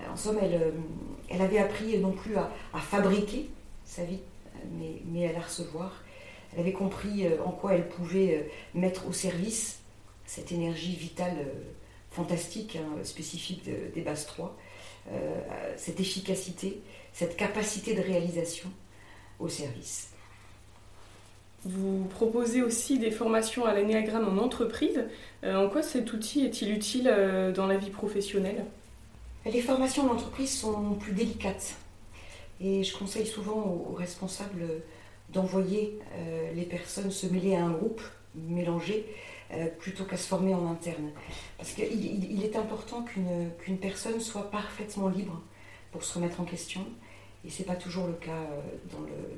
En 0.08 0.16
somme, 0.16 0.38
elle, 0.40 0.72
elle 1.28 1.42
avait 1.42 1.58
appris 1.58 1.98
non 1.98 2.12
plus 2.12 2.36
à, 2.36 2.50
fabriquer 2.78 3.50
sa 3.84 4.04
vie, 4.04 4.20
mais, 4.78 5.02
mais, 5.06 5.28
à 5.28 5.32
la 5.32 5.40
recevoir. 5.40 6.04
Elle 6.52 6.60
avait 6.60 6.72
compris 6.72 7.26
en 7.44 7.50
quoi 7.50 7.74
elle 7.74 7.88
pouvait 7.88 8.48
mettre 8.74 9.08
au 9.08 9.12
service 9.12 9.80
cette 10.24 10.52
énergie 10.52 10.94
vitale 10.94 11.46
fantastique, 12.10 12.76
hein, 12.76 13.02
spécifique 13.02 13.64
des 13.64 14.00
bases 14.02 14.26
3, 14.26 14.56
cette 15.76 16.00
efficacité, 16.00 16.80
cette 17.12 17.36
capacité 17.36 17.94
de 17.94 18.02
réalisation 18.02 18.70
au 19.38 19.48
service. 19.48 20.10
Vous 21.64 22.04
proposez 22.04 22.62
aussi 22.62 23.00
des 23.00 23.10
formations 23.10 23.64
à 23.64 23.74
l'anéagramme 23.74 24.28
en 24.28 24.40
entreprise. 24.40 25.04
Euh, 25.42 25.56
en 25.56 25.68
quoi 25.68 25.82
cet 25.82 26.12
outil 26.12 26.44
est-il 26.44 26.72
utile 26.72 27.10
euh, 27.12 27.52
dans 27.52 27.66
la 27.66 27.76
vie 27.76 27.90
professionnelle? 27.90 28.64
Les 29.44 29.60
formations 29.60 30.08
en 30.08 30.14
entreprise 30.14 30.56
sont 30.56 30.94
plus 30.94 31.12
délicates. 31.12 31.74
Et 32.60 32.84
je 32.84 32.96
conseille 32.96 33.26
souvent 33.26 33.56
aux, 33.90 33.94
responsables 33.94 34.66
d'envoyer 35.30 35.98
euh, 36.14 36.52
les 36.54 36.62
personnes 36.62 37.10
se 37.10 37.26
mêler 37.26 37.56
à 37.56 37.64
un 37.64 37.70
groupe 37.70 38.02
mélangé 38.34 39.06
plutôt 39.78 40.04
qu'à 40.04 40.18
se 40.18 40.28
former 40.28 40.54
en 40.54 40.70
interne. 40.70 41.10
Parce 41.56 41.72
qu'il 41.72 42.30
il 42.30 42.44
est 42.44 42.54
important 42.54 43.02
qu'une 43.02 43.78
personne 43.78 44.20
soit 44.20 44.50
parfaitement 44.50 45.08
libre 45.08 45.40
pour 45.90 46.04
se 46.04 46.14
remettre 46.14 46.42
en 46.42 46.44
question, 46.44 46.82
et 47.46 47.50
ce 47.50 47.60
n'est 47.60 47.64
pas 47.64 47.74
toujours 47.74 48.06
le 48.06 48.12
cas 48.12 48.46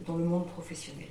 dans 0.04 0.16
le 0.16 0.24
monde 0.24 0.48
professionnel. 0.48 1.06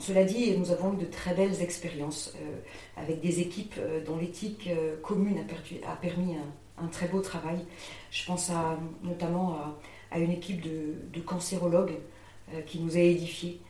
Cela 0.00 0.24
dit, 0.24 0.56
nous 0.56 0.70
avons 0.70 0.94
eu 0.94 0.96
de 0.96 1.04
très 1.06 1.34
belles 1.34 1.60
expériences 1.60 2.34
euh, 2.36 3.00
avec 3.00 3.20
des 3.20 3.40
équipes 3.40 3.74
euh, 3.78 4.04
dont 4.04 4.16
l'éthique 4.16 4.68
commune 5.02 5.44
a, 5.86 5.96
permis 5.96 6.36
un, 6.78 6.86
très 6.88 7.08
beau 7.08 7.20
travail. 7.20 7.64
Je 8.10 8.24
pense 8.26 8.50
notamment 9.02 9.56
à, 10.10 10.18
une 10.18 10.30
équipe 10.30 10.60
de, 10.60 11.20
cancérologues 11.20 11.94
qui 12.66 12.80
nous 12.80 12.96
a 12.96 13.00
édifiés. 13.00 13.60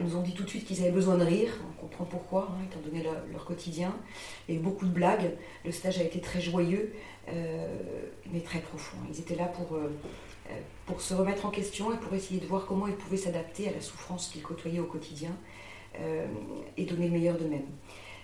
ils 0.00 0.06
nous 0.06 0.16
ont 0.16 0.22
dit 0.22 0.32
tout 0.32 0.42
de 0.42 0.48
suite 0.48 0.64
qu'ils 0.64 0.80
avaient 0.80 0.90
besoin 0.90 1.16
de 1.16 1.24
rire, 1.24 1.50
on 1.70 1.80
comprend 1.82 2.04
pourquoi, 2.04 2.48
hein, 2.50 2.64
étant 2.68 2.80
donné 2.80 3.04
leur, 3.32 3.44
quotidien. 3.44 3.94
Eu 4.48 4.58
beaucoup 4.58 4.86
de 4.86 4.90
blagues, 4.90 5.36
le 5.64 5.70
stage 5.70 5.98
a 5.98 6.02
été 6.02 6.20
très 6.20 6.40
joyeux, 6.40 6.92
mais 7.28 8.40
très 8.40 8.60
profond. 8.60 8.96
Ils 9.12 9.20
étaient 9.20 9.36
là 9.36 9.46
pour 9.46 9.78
euh, 10.50 10.60
pour 10.84 11.00
se 11.00 11.14
remettre 11.14 11.46
en 11.46 11.50
question 11.50 11.90
et 11.94 11.96
pour 11.96 12.12
essayer 12.12 12.38
de 12.38 12.46
voir 12.46 12.66
comment 12.66 12.86
ils 12.86 12.94
pouvaient 12.94 13.16
s'adapter 13.16 13.66
à 13.68 13.72
la 13.72 13.80
souffrance 13.80 14.28
qu'ils 14.28 14.42
côtoyaient 14.42 14.80
au 14.80 14.84
quotidien 14.84 15.30
euh, 16.00 16.26
et 16.76 16.84
donner 16.84 17.06
le 17.06 17.12
meilleur 17.12 17.36
d'eux-mêmes. 17.36 17.66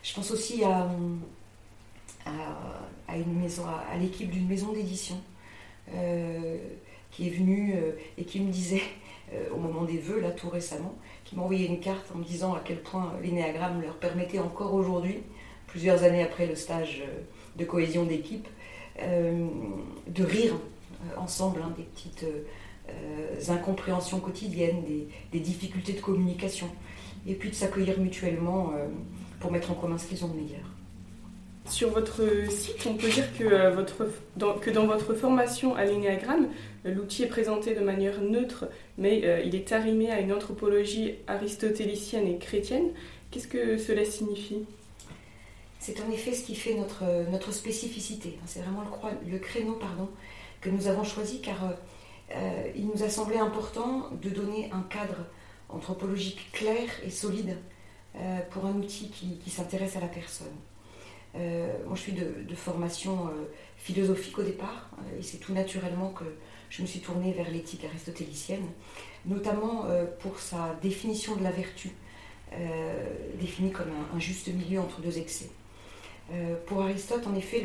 Je 0.03 0.15
pense 0.15 0.31
aussi 0.31 0.65
à, 0.65 0.89
une 3.15 3.41
maison, 3.41 3.65
à, 3.67 3.97
l'équipe 3.97 4.31
d'une 4.31 4.47
maison 4.47 4.73
d'édition 4.73 5.21
euh, 5.95 6.57
qui 7.11 7.27
est 7.27 7.31
venue 7.31 7.75
et 8.17 8.25
qui 8.25 8.41
me 8.41 8.51
disait 8.51 8.83
au 9.55 9.59
moment 9.59 9.85
des 9.85 9.99
vœux, 9.99 10.21
là 10.21 10.33
tout 10.33 10.49
récemment, 10.49 10.97
qui 11.25 11.37
m'a 11.37 11.43
envoyé 11.43 11.67
une 11.69 11.79
carte 11.79 12.11
en 12.15 12.19
me 12.19 12.25
disant 12.25 12.55
à 12.55 12.61
quel 12.65 12.83
point 12.83 13.15
l'énéagramme 13.23 13.81
leur 13.81 13.97
permettait 13.97 14.41
encore 14.41 14.75
aujourd'hui, 14.75 15.23
plusieurs 15.69 16.03
années 16.03 16.23
après 16.23 16.47
le 16.47 16.57
stage 16.57 17.05
de 17.57 17.65
cohésion 17.65 18.05
d'équipe, 18.05 18.49
de 18.99 20.25
rire 20.25 20.55
euh, 21.01 21.19
ensemble 21.19 21.63
hein, 21.63 21.73
des 21.77 21.85
petites 21.85 22.25
euh, 22.25 23.53
incompréhensions 23.53 24.21
quotidiennes, 24.21 24.83
des, 25.33 25.41
difficultés 25.41 25.95
de 25.95 26.01
communication, 26.01 26.69
et 27.27 27.35
puis 27.35 27.51
de 27.51 27.55
s'accueillir 27.55 27.99
mutuellement 27.99 28.73
euh, 28.75 28.87
pour 29.41 29.51
mettre 29.53 29.71
en 29.71 29.75
commun 29.75 29.99
ce 29.99 30.07
qu'ils 30.07 30.25
ont 30.25 30.29
de 30.29 30.37
meilleur. 30.37 30.65
Sur 31.67 31.91
votre 31.91 32.23
site, 32.51 32.87
on 32.87 32.95
peut 32.95 33.09
dire 33.09 33.27
que, 33.39 33.73
votre, 33.75 34.09
dans, 34.37 34.55
que 34.55 34.71
dans 34.71 34.87
votre 34.87 35.15
formation 35.15 35.75
à 35.77 35.85
l'énéagramme, 35.85 36.49
l'outil 36.85 37.23
est 37.23 37.29
présenté 37.29 37.75
de 37.75 37.81
manière 37.81 38.21
neutre, 38.23 38.65
mais 38.99 39.23
il 39.45 39.55
est 39.55 39.71
arrimé 39.71 40.11
à 40.11 40.21
une 40.21 40.33
anthropologie 40.33 41.15
aristotélicienne 41.29 42.27
et 42.27 42.39
chrétienne. 42.39 42.89
Qu'est-ce 43.31 43.47
que 43.47 43.77
cela 43.79 44.05
signifie? 44.05 44.65
C'est 45.79 46.01
en 46.03 46.11
effet 46.11 46.33
ce 46.33 46.45
qui 46.45 46.55
fait 46.55 46.75
notre, 46.75 47.05
notre 47.31 47.53
spécificité. 47.53 48.39
C'est 48.47 48.61
vraiment 48.61 48.83
le, 48.83 49.31
le 49.31 49.39
créneau 49.39 49.75
pardon, 49.75 50.09
que 50.61 50.71
nous 50.71 50.89
avons 50.89 51.05
choisi 51.05 51.41
car 51.41 51.65
euh, 51.65 51.69
euh, 52.35 52.65
il 52.77 52.89
nous 52.89 53.03
a 53.03 53.09
semblé 53.09 53.39
important 53.39 54.09
de 54.23 54.29
donner 54.29 54.71
un 54.73 54.83
cadre 54.83 55.27
anthropologique 55.73 56.51
clair 56.53 56.89
et 57.05 57.11
solide 57.11 57.57
euh, 58.17 58.41
pour 58.51 58.67
un 58.67 58.75
outil 58.75 59.11
qui, 59.11 59.51
s'intéresse 59.51 59.97
à 59.97 60.01
la 60.01 60.09
personne. 60.09 60.55
moi, 61.35 61.95
je 61.95 62.01
suis 62.01 62.13
de, 62.13 62.55
formation 62.55 63.31
philosophique 63.77 64.39
au 64.39 64.43
départ, 64.43 64.91
et 65.19 65.23
c'est 65.23 65.39
tout 65.39 65.53
naturellement 65.53 66.11
que 66.11 66.25
je 66.69 66.83
me 66.83 66.87
suis 66.87 67.01
tournée 67.01 67.33
vers 67.33 67.51
l'éthique 67.51 67.85
aristotélicienne, 67.85 68.67
notamment 69.27 69.87
pour 70.21 70.39
sa 70.39 70.77
définition 70.83 71.37
de 71.37 71.45
la 71.45 71.53
vertu, 71.53 71.91
définie 73.39 73.71
comme 73.71 73.91
un, 73.91 74.17
un, 74.17 74.21
juste 74.21 74.49
milieu 74.49 74.81
entre 74.81 75.01
deux 75.01 75.19
excès. 75.19 75.51
pour 76.67 76.83
Aristote, 76.83 77.27
en 77.27 77.35
effet, 77.37 77.63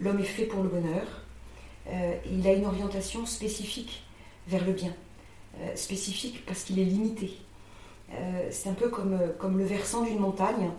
l'homme 0.00 0.18
est 0.18 0.34
fait 0.36 0.46
pour 0.46 0.62
le 0.62 0.68
bonheur, 0.68 1.06
euh, 1.90 2.16
il 2.30 2.46
a 2.46 2.52
une 2.52 2.66
orientation 2.66 3.24
spécifique 3.26 4.02
vers 4.46 4.64
le 4.64 4.72
bien. 4.72 4.94
Euh, 5.60 5.74
spécifique 5.74 6.44
parce 6.46 6.62
qu'il 6.62 6.78
est 6.78 6.84
limité. 6.84 7.32
Euh, 8.12 8.48
c'est 8.50 8.68
un 8.68 8.74
peu 8.74 8.88
comme, 8.90 9.18
comme 9.38 9.58
le 9.58 9.64
versant 9.64 10.02
d'une 10.02 10.18
montagne, 10.18 10.70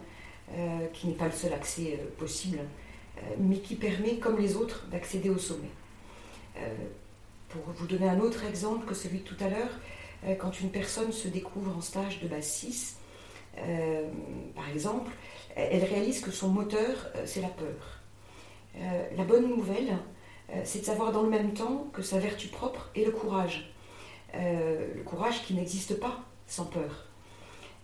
qui 0.93 1.05
n'est 1.05 1.13
pas 1.13 1.27
le 1.27 1.31
seul 1.31 1.53
accès 1.53 1.99
possible, 2.17 2.57
mais 3.37 3.59
qui 3.59 3.75
permet, 3.75 4.17
comme 4.17 4.39
les 4.39 4.55
autres, 4.55 4.87
d'accéder 4.89 5.29
au 5.29 5.37
sommet. 5.37 5.69
pour 7.49 7.61
vous 7.77 7.85
donner 7.85 8.09
un 8.09 8.19
autre 8.19 8.43
exemple 8.45 8.87
que 8.87 8.95
celui 8.95 9.19
de 9.19 9.23
tout 9.25 9.35
à 9.39 9.47
l'heure, 9.47 9.69
quand 10.39 10.59
une 10.59 10.71
personne 10.71 11.11
se 11.11 11.27
découvre 11.27 11.77
en 11.77 11.81
stage 11.81 12.19
de 12.19 12.27
base 12.27 12.47
6, 12.47 12.97
par 14.55 14.67
exemple, 14.73 15.11
elle 15.55 15.83
réalise 15.83 16.19
que 16.19 16.31
son 16.31 16.47
moteur, 16.47 17.11
c'est 17.25 17.41
la 17.41 17.49
peur. 17.49 18.01
la 19.15 19.23
bonne 19.23 19.49
nouvelle, 19.49 19.99
euh, 20.53 20.61
c'est 20.63 20.79
de 20.79 20.85
savoir 20.85 21.11
dans 21.11 21.23
le 21.23 21.29
même 21.29 21.53
temps 21.53 21.87
que 21.93 22.01
sa 22.01 22.19
vertu 22.19 22.47
propre 22.47 22.89
est 22.95 23.05
le 23.05 23.11
courage. 23.11 23.71
Euh, 24.35 24.87
le 24.95 25.03
courage 25.03 25.43
qui 25.43 25.53
n'existe 25.53 25.99
pas 25.99 26.19
sans 26.47 26.65
peur. 26.65 27.05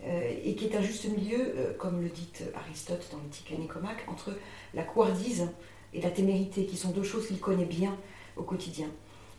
Euh, 0.03 0.33
et 0.43 0.55
qui 0.55 0.65
est 0.65 0.75
un 0.75 0.81
juste 0.81 1.05
milieu, 1.05 1.75
comme 1.79 2.01
le 2.01 2.09
dit 2.09 2.29
Aristote 2.53 3.07
dans 3.11 3.19
l'éthique 3.19 3.51
à 3.51 4.11
entre 4.11 4.31
la 4.73 4.83
couardise 4.83 5.49
et 5.93 6.01
la 6.01 6.11
témérité, 6.11 6.65
qui 6.65 6.77
sont 6.77 6.91
deux 6.91 7.03
choses 7.03 7.27
qu'il 7.27 7.39
connaît 7.39 7.65
bien 7.65 7.97
au 8.35 8.43
quotidien. 8.43 8.87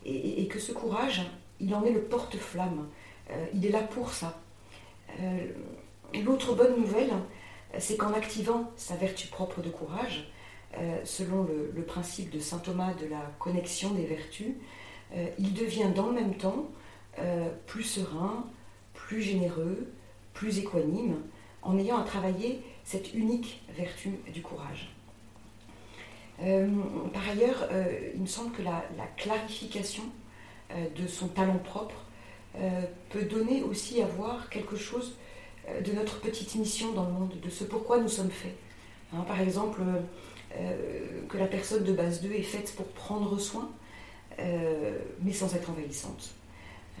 Et, 0.05 0.47
que 0.47 0.59
ce 0.59 0.71
courage, 0.71 1.21
il 1.59 1.73
en 1.75 1.83
est 1.83 1.91
le 1.91 2.01
porte-flamme. 2.01 2.87
il 3.53 3.65
est 3.65 3.71
là 3.71 3.83
pour 3.83 4.11
ça. 4.13 4.39
L'autre 6.13 6.55
bonne 6.55 6.79
nouvelle, 6.79 7.11
c'est 7.77 7.97
qu'en 7.97 8.13
activant 8.13 8.71
sa 8.77 8.95
vertu 8.95 9.27
propre 9.27 9.61
de 9.61 9.69
courage, 9.69 10.31
euh, 10.75 10.99
selon 11.05 11.43
le, 11.43 11.81
principe 11.83 12.29
de 12.29 12.39
saint 12.39 12.59
Thomas 12.59 12.93
de 12.93 13.07
la 13.07 13.31
connexion 13.39 13.91
des 13.91 14.05
vertus, 14.05 14.53
euh, 15.15 15.27
il 15.39 15.53
devient 15.53 15.87
dans 15.95 16.07
le 16.07 16.13
même 16.13 16.35
temps 16.35 16.67
euh, 17.19 17.49
plus 17.65 17.83
serein, 17.83 18.45
plus 18.93 19.21
généreux, 19.21 19.87
plus 20.33 20.59
équanime, 20.59 21.17
en 21.61 21.77
ayant 21.77 21.97
à 21.97 22.03
travailler 22.03 22.61
cette 22.83 23.13
unique 23.13 23.61
vertu 23.75 24.11
du 24.33 24.41
courage. 24.41 24.93
par 26.39 27.27
ailleurs, 27.29 27.67
il 28.13 28.21
me 28.21 28.27
semble 28.27 28.51
que 28.51 28.61
la, 28.61 28.83
clarification 29.17 30.03
de 30.69 31.07
son 31.07 31.27
talent 31.27 31.57
propre 31.57 32.05
peut 33.09 33.23
donner 33.23 33.63
aussi 33.63 34.01
à 34.01 34.05
voir 34.05 34.49
quelque 34.49 34.77
chose 34.77 35.17
de 35.83 35.91
notre 35.91 36.21
petite 36.21 36.55
mission 36.55 36.93
dans 36.93 37.05
le 37.05 37.11
monde, 37.11 37.33
de 37.41 37.49
ce 37.49 37.65
pourquoi 37.65 37.99
nous 37.99 38.07
sommes 38.07 38.31
faits. 38.31 38.55
Hein, 39.13 39.25
par 39.27 39.41
exemple, 39.41 39.81
euh, 40.55 41.21
que 41.29 41.37
la 41.37 41.45
personne 41.45 41.83
de 41.83 41.91
base 41.91 42.21
2 42.21 42.31
est 42.31 42.41
faite 42.41 42.73
pour 42.75 42.87
prendre 42.87 43.37
soin, 43.37 43.69
euh, 44.39 44.97
mais 45.21 45.33
sans 45.33 45.53
être 45.55 45.69
envahissante. 45.69 46.31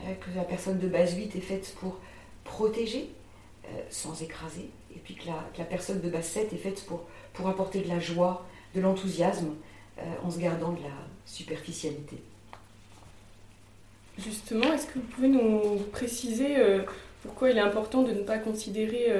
Euh, 0.01 0.13
que 0.13 0.35
la 0.35 0.43
personne 0.43 0.79
de 0.79 0.87
base 0.87 1.15
8 1.15 1.35
est 1.35 1.41
faite 1.41 1.75
pour 1.79 1.97
protéger, 2.43 3.09
sans 3.89 4.21
écraser. 4.21 4.69
Et 4.95 4.99
puis 4.99 5.15
que 5.15 5.27
la, 5.27 5.65
personne 5.65 5.99
de 5.99 6.09
base 6.09 6.25
7 6.27 6.53
est 6.53 6.57
faite 6.57 6.85
pour, 6.85 7.47
apporter 7.47 7.81
de 7.81 7.89
la 7.89 7.99
joie, 7.99 8.45
de 8.73 8.79
l'enthousiasme 8.79 9.53
en 10.23 10.31
se 10.31 10.39
gardant 10.39 10.71
de 10.71 10.81
la 10.81 10.93
superficialité. 11.25 12.17
Justement, 14.17 14.71
est-ce 14.71 14.87
que 14.87 14.93
vous 14.99 15.05
pouvez 15.07 15.27
nous 15.27 15.79
préciser 15.91 16.55
pourquoi 17.23 17.49
il 17.49 17.57
est 17.57 17.61
important 17.61 18.03
de 18.03 18.13
ne 18.13 18.21
pas 18.21 18.37
considérer 18.37 19.11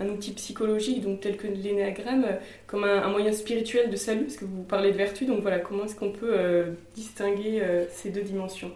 un 0.00 0.08
outil 0.08 0.32
psychologique, 0.32 1.02
donc 1.02 1.20
tel 1.20 1.36
que 1.36 1.46
l'énéagramme, 1.46 2.26
comme 2.66 2.84
un, 2.84 3.08
moyen 3.08 3.32
spirituel 3.32 3.90
de 3.90 3.96
salut, 3.96 4.24
parce 4.24 4.36
que 4.36 4.46
vous 4.46 4.62
parlez 4.62 4.92
de 4.92 4.96
vertu, 4.96 5.26
donc 5.26 5.42
voilà, 5.42 5.58
comment 5.58 5.84
est-ce 5.84 5.94
qu'on 5.94 6.12
peut 6.12 6.32
euh, 6.32 6.72
distinguer 6.94 7.60
euh, 7.60 7.84
ces 7.90 8.10
deux 8.10 8.22
dimensions? 8.22 8.72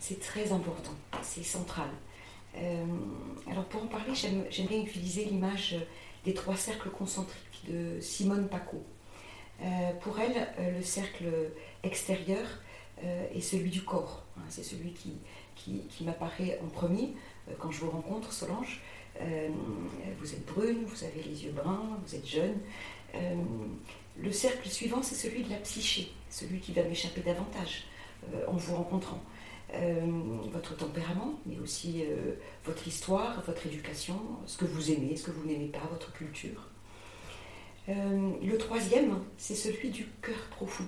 C'est 0.00 0.20
très 0.20 0.52
important, 0.52 0.94
c'est 1.22 1.42
central. 1.42 1.88
Euh, 2.56 2.84
alors 3.50 3.64
pour 3.64 3.82
en 3.82 3.86
parler, 3.86 4.12
j'aimerais 4.14 4.80
utiliser 4.80 5.24
l'image 5.24 5.76
des 6.24 6.34
trois 6.34 6.56
cercles 6.56 6.90
concentriques 6.90 7.64
de 7.68 8.00
Simone 8.00 8.48
Paco. 8.48 8.82
pour 10.00 10.18
elle, 10.18 10.48
le 10.76 10.82
cercle 10.82 11.26
extérieur 11.82 12.46
est 13.02 13.40
celui 13.40 13.70
du 13.70 13.82
corps. 13.82 14.24
C'est 14.48 14.62
celui 14.62 14.92
qui, 14.92 15.12
qui, 15.56 16.04
m'apparaît 16.04 16.60
en 16.64 16.68
premier 16.68 17.14
quand 17.58 17.70
je 17.70 17.80
vous 17.80 17.90
rencontre, 17.90 18.32
Solange. 18.32 18.80
Euh, 19.20 19.48
vous 20.20 20.32
êtes 20.32 20.46
brune, 20.46 20.84
vous 20.84 21.04
avez 21.04 21.22
les 21.22 21.44
yeux 21.44 21.52
bruns, 21.52 21.98
vous 22.04 22.14
êtes 22.14 22.26
jeune. 22.26 22.58
Euh, 23.14 23.34
le 24.16 24.32
cercle 24.32 24.68
suivant, 24.68 25.02
c'est 25.02 25.14
celui 25.14 25.42
de 25.42 25.50
la 25.50 25.56
psyché, 25.56 26.12
celui 26.30 26.60
qui 26.60 26.72
va 26.72 26.82
m'échapper 26.82 27.20
davantage 27.20 27.84
euh, 28.32 28.46
en 28.46 28.52
vous 28.52 28.76
rencontrant. 28.76 29.20
Votre 30.50 30.76
tempérament, 30.76 31.38
mais 31.44 31.58
aussi 31.58 32.02
votre 32.64 32.88
histoire, 32.88 33.42
votre 33.46 33.66
éducation, 33.66 34.18
ce 34.46 34.56
que 34.56 34.64
vous 34.64 34.90
aimez, 34.90 35.14
ce 35.16 35.26
que 35.26 35.30
vous 35.30 35.46
n'aimez 35.46 35.66
pas, 35.66 35.86
votre 35.90 36.12
culture. 36.12 36.68
le 37.86 38.56
troisième, 38.56 39.18
c'est 39.36 39.54
celui 39.54 39.90
du 39.90 40.06
cœur 40.22 40.40
profond, 40.50 40.86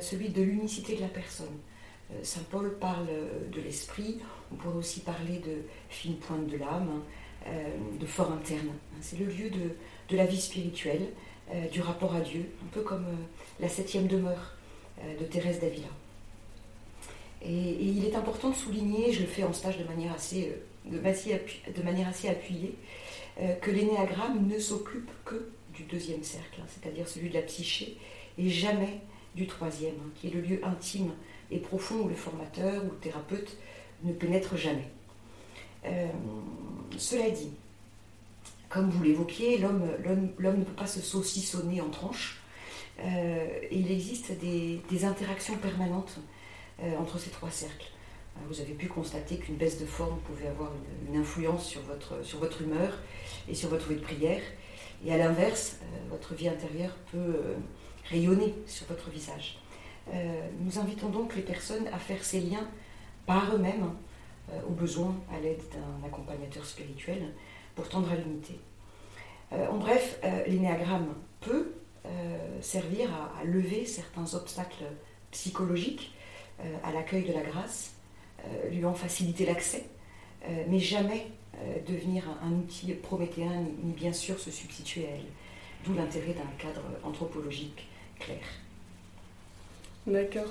celui 0.00 0.30
de 0.30 0.42
l'unicité 0.42 0.96
de 0.96 1.00
la 1.00 1.08
personne. 1.08 1.56
Saint 2.24 2.42
Paul 2.50 2.76
parle 2.80 3.06
de 3.52 3.60
l'esprit, 3.60 4.18
on 4.52 4.56
pourrait 4.56 4.76
aussi 4.76 5.00
parler 5.00 5.38
de 5.38 5.62
fine 5.88 6.16
pointe 6.16 6.46
de 6.48 6.56
l'âme, 6.56 6.88
hein, 6.90 7.02
euh, 7.46 7.98
de 7.98 8.06
fort 8.06 8.32
interne. 8.32 8.68
C'est 9.00 9.18
le 9.18 9.24
lieu 9.24 9.50
de, 9.50 10.16
la 10.16 10.26
vie 10.26 10.40
spirituelle, 10.40 11.08
euh, 11.52 11.68
du 11.68 11.80
rapport 11.80 12.14
à 12.14 12.20
Dieu, 12.20 12.50
un 12.62 12.68
peu 12.70 12.82
comme 12.82 13.04
euh, 13.04 13.60
la 13.60 13.68
septième 13.68 14.06
demeure 14.06 14.54
de 15.18 15.24
Thérèse 15.24 15.60
d'Avila. 15.60 15.88
Et, 17.42 17.76
il 17.80 18.04
est 18.04 18.14
important 18.14 18.50
de 18.50 18.54
souligner, 18.54 19.12
je 19.12 19.20
le 19.20 19.26
fais 19.26 19.44
en 19.44 19.52
stage 19.52 19.78
de 19.78 19.84
manière 19.84 20.12
assez, 20.12 20.52
de, 20.86 20.98
manière 21.82 22.08
assez 22.08 22.28
appuyée, 22.28 22.74
que 23.62 23.70
l'énéagramme 23.70 24.46
ne 24.46 24.58
s'occupe 24.58 25.10
que 25.24 25.50
du 25.74 25.84
deuxième 25.84 26.22
cercle, 26.22 26.60
hein, 26.60 26.66
c'est-à-dire 26.68 27.08
celui 27.08 27.30
de 27.30 27.34
la 27.34 27.42
psyché, 27.42 27.96
et 28.36 28.50
jamais 28.50 29.00
du 29.34 29.46
troisième, 29.46 29.94
hein, 29.94 30.10
qui 30.16 30.26
est 30.26 30.30
le 30.30 30.40
lieu 30.40 30.60
intime 30.62 31.12
et 31.50 31.58
profond 31.58 31.96
où 31.96 32.08
le 32.08 32.14
formateur 32.14 32.84
ou 32.84 32.90
le 32.90 32.96
thérapeute 32.96 33.56
ne 34.04 34.12
pénètre 34.12 34.56
jamais. 34.56 34.88
Euh, 35.84 36.06
cela 36.96 37.30
dit, 37.30 37.50
comme 38.68 38.90
vous 38.90 39.02
l'évoquiez, 39.02 39.58
l'homme, 39.58 39.82
ne 40.00 40.64
peut 40.64 40.72
pas 40.76 40.86
se 40.86 41.00
saucissonner 41.00 41.80
en 41.80 41.88
tranches. 41.88 42.40
Euh, 43.00 43.46
il 43.70 43.90
existe 43.90 44.32
des, 44.38 45.04
interactions 45.04 45.56
permanentes 45.56 46.18
euh, 46.18 46.22
entre 46.98 47.18
ces 47.18 47.30
trois 47.30 47.50
cercles. 47.50 47.86
Vous 48.48 48.60
avez 48.60 48.72
pu 48.72 48.86
constater 48.86 49.36
qu'une 49.36 49.56
baisse 49.56 49.78
de 49.78 49.84
forme 49.84 50.18
pouvait 50.20 50.46
avoir 50.46 50.70
une, 51.08 51.20
influence 51.20 51.66
sur 51.66 51.82
votre, 51.82 52.24
sur 52.24 52.38
votre 52.38 52.62
humeur 52.62 52.98
et 53.48 53.54
sur 53.54 53.68
votre 53.68 53.88
vie 53.88 53.96
de 53.96 54.00
prière. 54.00 54.40
Et 55.04 55.12
à 55.12 55.18
l'inverse, 55.18 55.76
votre 56.08 56.34
vie 56.34 56.48
intérieure 56.48 56.96
peut 57.12 57.40
rayonner 58.08 58.54
sur 58.66 58.86
votre 58.86 59.10
visage. 59.10 59.58
nous 60.60 60.78
invitons 60.78 61.10
donc 61.10 61.36
les 61.36 61.42
personnes 61.42 61.86
à 61.88 61.98
faire 61.98 62.24
ces 62.24 62.40
liens 62.40 62.66
par 63.26 63.54
eux-mêmes 63.54 63.92
euh, 64.52 64.60
au 64.68 64.72
besoin 64.72 65.14
à 65.32 65.38
l'aide 65.38 65.62
d'un 65.72 66.06
accompagnateur 66.06 66.64
spirituel 66.64 67.32
pour 67.76 67.88
tendre 67.88 68.10
à 68.10 68.16
l'unité. 68.16 68.58
Euh, 69.52 69.68
en 69.68 69.78
bref, 69.78 70.18
euh, 70.24 70.44
l'énéagramme 70.46 71.14
peut 71.40 71.72
servir 72.60 73.08
à, 73.38 73.44
lever 73.44 73.84
certains 73.84 74.34
obstacles 74.34 74.84
psychologiques 75.30 76.12
à 76.84 76.92
l'accueil 76.92 77.24
de 77.24 77.32
la 77.32 77.42
grâce, 77.42 77.94
lui 78.70 78.84
en 78.84 78.94
faciliter 78.94 79.46
l'accès, 79.46 79.84
mais 80.68 80.78
jamais 80.78 81.26
devenir 81.86 82.24
un, 82.42 82.52
outil 82.52 82.92
prométhéen 82.94 83.64
ni, 83.82 83.92
bien 83.92 84.12
sûr 84.12 84.38
se 84.38 84.50
substituer 84.50 85.06
à 85.06 85.10
elle. 85.10 85.84
D'où 85.84 85.94
l'intérêt 85.94 86.34
d'un 86.34 86.50
cadre 86.58 86.82
anthropologique 87.04 87.86
clair. 88.18 88.38
D'accord. 90.06 90.50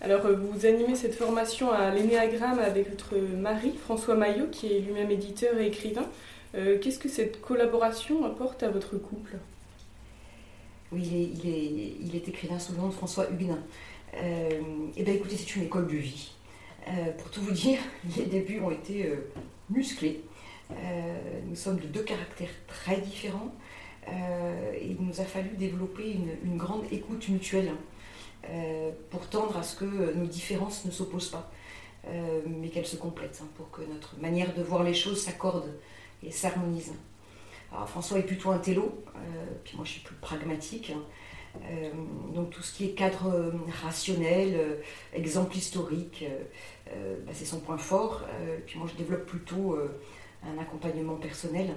Alors, 0.00 0.26
euh, 0.26 0.36
vous 0.36 0.66
animez 0.66 0.94
cette 0.94 1.14
formation 1.14 1.70
à 1.70 1.90
l'énéagramme 1.90 2.58
avec 2.58 2.88
votre 2.90 3.16
mari, 3.16 3.72
François 3.82 4.14
Maillot, 4.14 4.46
qui 4.50 4.72
est 4.72 4.80
lui-même 4.80 5.10
éditeur 5.10 5.58
et 5.58 5.66
écrivain. 5.66 6.06
Euh, 6.54 6.78
qu'est-ce 6.80 6.98
que 6.98 7.08
cette 7.08 7.40
collaboration 7.40 8.24
apporte 8.24 8.62
à 8.62 8.70
votre 8.70 8.96
couple? 8.96 9.36
Oui, 10.90 11.32
il 11.44 12.14
est, 12.14 12.28
écrivain 12.28 12.58
sous 12.58 12.72
le 12.72 12.78
nom 12.78 12.88
de 12.88 12.94
François 12.94 13.28
Huguenin. 13.30 13.58
Euh, 14.14 14.50
eh 14.96 15.02
bien, 15.02 15.14
écoutez, 15.14 15.36
c'est 15.36 15.56
une 15.56 15.64
école 15.64 15.86
de 15.86 15.96
vie. 15.96 16.32
pour 17.18 17.30
tout 17.30 17.42
vous 17.42 17.52
dire, 17.52 17.78
les 18.16 18.26
débuts 18.26 18.60
ont 18.60 18.70
été 18.70 19.12
musclés. 19.70 20.22
nous 21.46 21.56
sommes 21.56 21.78
de 21.78 21.86
deux 21.86 22.02
caractères 22.02 22.54
très 22.66 22.98
différents 23.00 23.52
et 24.06 24.86
il 24.86 24.96
nous 25.00 25.20
a 25.20 25.24
fallu 25.24 25.50
développer 25.56 26.16
une 26.44 26.56
grande 26.56 26.84
écoute 26.90 27.28
mutuelle. 27.28 27.72
Euh, 28.50 28.92
pour 29.10 29.26
tendre 29.28 29.56
à 29.58 29.62
ce 29.62 29.76
que 29.76 30.14
nos 30.14 30.26
différences 30.26 30.84
ne 30.84 30.90
s'opposent 30.90 31.30
pas, 31.30 31.50
euh, 32.06 32.40
mais 32.46 32.68
qu'elles 32.68 32.86
se 32.86 32.96
complètent, 32.96 33.40
hein, 33.42 33.48
pour 33.56 33.70
que 33.70 33.82
notre 33.82 34.18
manière 34.20 34.54
de 34.54 34.62
voir 34.62 34.84
les 34.84 34.94
choses 34.94 35.20
s'accorde 35.22 35.74
et 36.22 36.30
s'harmonise. 36.30 36.92
Alors 37.72 37.88
François 37.88 38.18
est 38.18 38.22
plutôt 38.22 38.50
un 38.50 38.58
télo, 38.58 39.02
euh, 39.16 39.18
puis 39.64 39.76
moi 39.76 39.84
je 39.84 39.92
suis 39.92 40.00
plus 40.00 40.14
pragmatique. 40.16 40.90
Hein. 40.96 41.02
Donc 42.34 42.50
tout 42.50 42.62
ce 42.62 42.72
qui 42.72 42.86
est 42.86 42.90
cadre 42.90 43.52
rationnel, 43.82 44.78
exemple 45.12 45.56
historique, 45.56 46.24
bah, 46.86 47.32
c'est 47.32 47.44
son 47.44 47.60
point 47.60 47.78
fort. 47.78 48.24
puis 48.66 48.78
moi 48.78 48.88
je 48.90 48.96
développe 48.96 49.26
plutôt 49.26 49.78
un 50.44 50.60
accompagnement 50.60 51.16
personnel. 51.16 51.74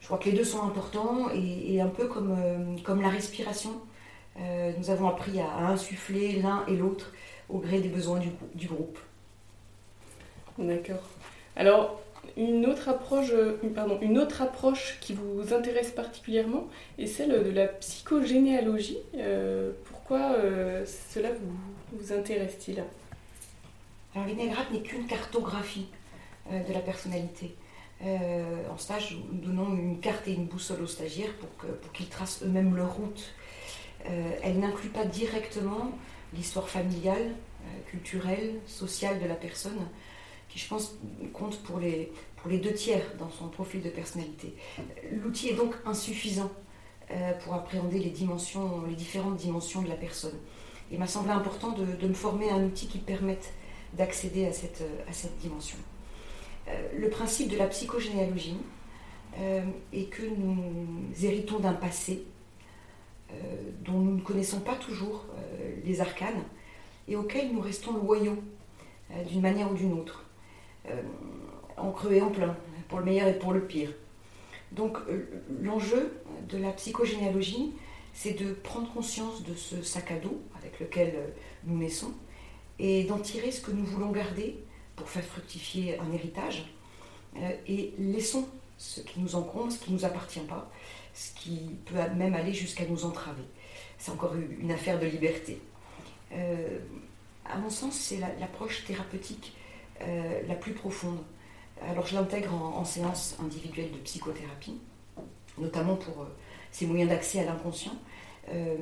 Je 0.00 0.06
crois 0.06 0.18
que 0.18 0.30
les 0.30 0.36
deux 0.36 0.44
sont 0.44 0.62
importants 0.62 1.28
et, 1.34 1.80
un 1.80 1.88
peu 1.88 2.06
comme, 2.06 2.36
comme 2.82 3.02
la 3.02 3.10
respiration. 3.10 3.80
Euh, 4.38 4.72
nous 4.78 4.90
avons 4.90 5.08
appris 5.08 5.40
à, 5.40 5.66
insuffler 5.68 6.40
l'un 6.40 6.64
et 6.66 6.76
l'autre 6.76 7.12
au 7.48 7.58
gré 7.58 7.80
des 7.80 7.88
besoins 7.88 8.20
du, 8.54 8.66
groupe. 8.66 8.98
D'accord. 10.58 11.02
Alors, 11.56 12.00
une 12.36 12.66
autre, 12.66 12.88
approche, 12.88 13.30
euh, 13.32 13.56
pardon, 13.74 13.98
une 14.00 14.18
autre 14.18 14.42
approche 14.42 14.98
qui 15.00 15.14
vous 15.14 15.52
intéresse 15.52 15.90
particulièrement 15.90 16.68
est 16.98 17.06
celle 17.06 17.44
de 17.44 17.50
la 17.50 17.66
psychogénéalogie. 17.66 18.98
Euh, 19.16 19.72
pourquoi 19.84 20.36
cela 20.86 21.28
vous, 21.92 22.12
intéresse-t-il? 22.12 22.82
Alors, 24.14 24.26
l'énéagramme 24.26 24.66
n'est 24.72 24.82
qu'une 24.82 25.06
cartographie 25.06 25.86
de 26.50 26.72
la 26.72 26.80
personnalité. 26.80 27.54
en 28.02 28.76
stage, 28.76 29.16
nous 29.30 29.38
donnons 29.38 29.72
une 29.76 30.00
carte 30.00 30.26
et 30.26 30.32
une 30.32 30.46
boussole 30.46 30.82
aux 30.82 30.88
stagiaires 30.88 31.32
pour, 31.34 31.92
qu'ils 31.92 32.08
tracent 32.08 32.42
eux-mêmes 32.42 32.74
leur 32.74 32.92
route 32.92 33.32
euh, 34.06 34.30
elle 34.42 34.58
n'inclut 34.58 34.88
pas 34.88 35.04
directement 35.04 35.92
l'histoire 36.32 36.68
familiale, 36.68 37.32
euh, 37.62 37.90
culturelle, 37.90 38.54
sociale 38.66 39.20
de 39.20 39.26
la 39.26 39.34
personne, 39.34 39.86
qui 40.50 40.58
je 40.58 40.68
pense 40.68 40.96
compte 41.32 41.62
pour 41.62 41.78
les, 41.78 42.12
pour 42.36 42.50
les 42.50 42.58
deux 42.58 42.72
tiers 42.72 43.04
dans 43.18 43.30
son 43.30 43.48
profil 43.48 43.82
de 43.82 43.90
personnalité. 43.90 44.54
L'outil 45.12 45.48
est 45.48 45.54
donc 45.54 45.74
insuffisant 45.86 46.50
euh, 47.10 47.32
pour 47.44 47.54
appréhender 47.54 47.98
les, 47.98 48.10
dimensions, 48.10 48.84
les 48.86 48.94
différentes 48.94 49.36
dimensions 49.36 49.82
de 49.82 49.88
la 49.88 49.94
personne. 49.94 50.38
Il 50.92 50.98
m'a 50.98 51.06
semblé 51.06 51.30
important 51.30 51.72
de, 51.72 52.06
me 52.06 52.14
former 52.14 52.50
à 52.50 52.54
un 52.54 52.64
outil 52.64 52.88
qui 52.88 52.98
permette 52.98 53.52
d'accéder 53.94 54.46
à 54.46 54.52
cette, 54.52 54.82
à 55.08 55.12
cette 55.12 55.38
dimension. 55.38 55.78
le 56.96 57.08
principe 57.08 57.48
de 57.48 57.56
la 57.56 57.66
psychogénéalogie 57.66 58.56
est 59.92 60.04
que 60.10 60.22
nous 60.22 60.56
héritons 61.22 61.60
d'un 61.60 61.72
passé 61.72 62.24
euh, 63.32 63.70
dont 63.82 63.98
nous 63.98 64.16
ne 64.16 64.20
connaissons 64.20 64.60
pas 64.60 64.74
toujours 64.74 65.24
euh, 65.36 65.76
les 65.84 66.00
arcanes 66.00 66.42
et 67.06 67.16
auxquels 67.16 67.52
nous 67.52 67.60
restons 67.60 67.92
loyaux 67.92 68.38
euh, 69.12 69.24
d'une 69.24 69.40
manière 69.40 69.70
ou 69.70 69.74
d'une 69.74 69.92
autre, 69.92 70.24
en 71.76 71.90
creux 71.92 72.12
et 72.12 72.22
en 72.22 72.30
plein, 72.30 72.56
pour 72.88 72.98
le 72.98 73.04
meilleur 73.04 73.28
et 73.28 73.38
pour 73.38 73.52
le 73.52 73.64
pire. 73.64 73.90
Donc 74.72 74.98
l'enjeu 75.60 76.12
de 76.48 76.58
la 76.58 76.70
psychogénéalogie, 76.72 77.72
c'est 78.12 78.32
de 78.32 78.52
prendre 78.52 78.92
conscience 78.92 79.42
de 79.44 79.54
ce 79.54 79.82
sac 79.82 80.10
à 80.10 80.18
dos 80.18 80.40
avec 80.58 80.80
lequel 80.80 81.14
nous 81.64 81.78
naissons 81.78 82.12
et 82.78 83.04
d'en 83.04 83.18
tirer 83.18 83.50
ce 83.50 83.60
que 83.60 83.70
nous 83.70 83.84
voulons 83.84 84.10
garder 84.10 84.58
pour 84.96 85.08
faire 85.08 85.24
fructifier 85.24 85.98
un 85.98 86.12
héritage 86.12 86.64
et 87.66 87.94
laissons 87.98 88.46
ce 88.78 89.00
qui 89.00 89.20
nous 89.20 89.34
encombre, 89.36 89.70
ce 89.70 89.78
qui 89.78 89.92
ne 89.92 89.98
nous 89.98 90.04
appartient 90.04 90.40
pas, 90.40 90.70
ce 91.12 91.32
qui 91.34 91.76
peut 91.84 91.96
même 92.16 92.34
aller 92.34 92.54
jusqu'à 92.54 92.86
nous 92.86 93.04
entraver. 93.04 93.42
C'est 93.98 94.10
encore 94.10 94.34
une 94.34 94.72
affaire 94.72 94.98
de 94.98 95.06
liberté. 95.06 95.60
Euh, 96.32 96.78
à 97.44 97.58
mon 97.58 97.68
sens, 97.68 97.94
c'est 97.94 98.18
l'approche 98.38 98.84
thérapeutique 98.86 99.54
euh, 100.02 100.40
la 100.48 100.54
plus 100.54 100.72
profonde. 100.72 101.18
Alors 101.88 102.06
je 102.06 102.14
l'intègre 102.14 102.52
en, 102.52 102.84
séance 102.84 103.36
individuelle 103.42 103.90
de 103.90 103.98
psychothérapie, 103.98 104.78
notamment 105.56 105.96
pour 105.96 106.26
ces 106.72 106.86
moyens 106.86 107.08
d'accès 107.08 107.40
à 107.40 107.44
l'inconscient, 107.44 107.94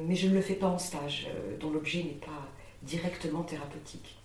mais 0.07 0.17
je 0.17 0.27
ne 0.27 0.35
le 0.35 0.41
fais 0.41 0.55
pas 0.55 0.67
en 0.67 0.79
stage, 0.79 1.29
dont 1.61 1.71
l'objet 1.71 2.03
n'est 2.03 2.19
pas 2.21 2.49
directement 2.83 3.43
thérapeutique. 3.43 4.19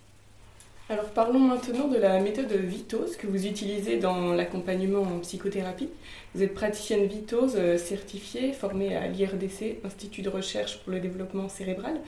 Alors 0.90 1.06
parlons 1.06 1.38
maintenant 1.38 1.88
de 1.88 1.96
la 1.96 2.20
méthode 2.20 2.52
Vitose 2.52 3.16
que 3.16 3.26
vous 3.26 3.46
utilisez 3.46 3.96
dans 3.96 4.34
l'accompagnement 4.34 5.00
en 5.00 5.20
psychothérapie. 5.20 5.88
Vous 6.34 6.42
êtes 6.42 6.52
praticienne 6.52 7.06
Vitose 7.06 7.54
euh, 7.56 7.78
certifiée, 7.78 8.52
formée 8.52 8.94
à 8.94 9.08
l'IRDC, 9.08 9.78
Institut 9.82 10.20
de 10.20 10.28
recherche 10.28 10.82
pour 10.82 10.92
le 10.92 11.00
développement 11.00 11.48
cérébral. 11.48 11.98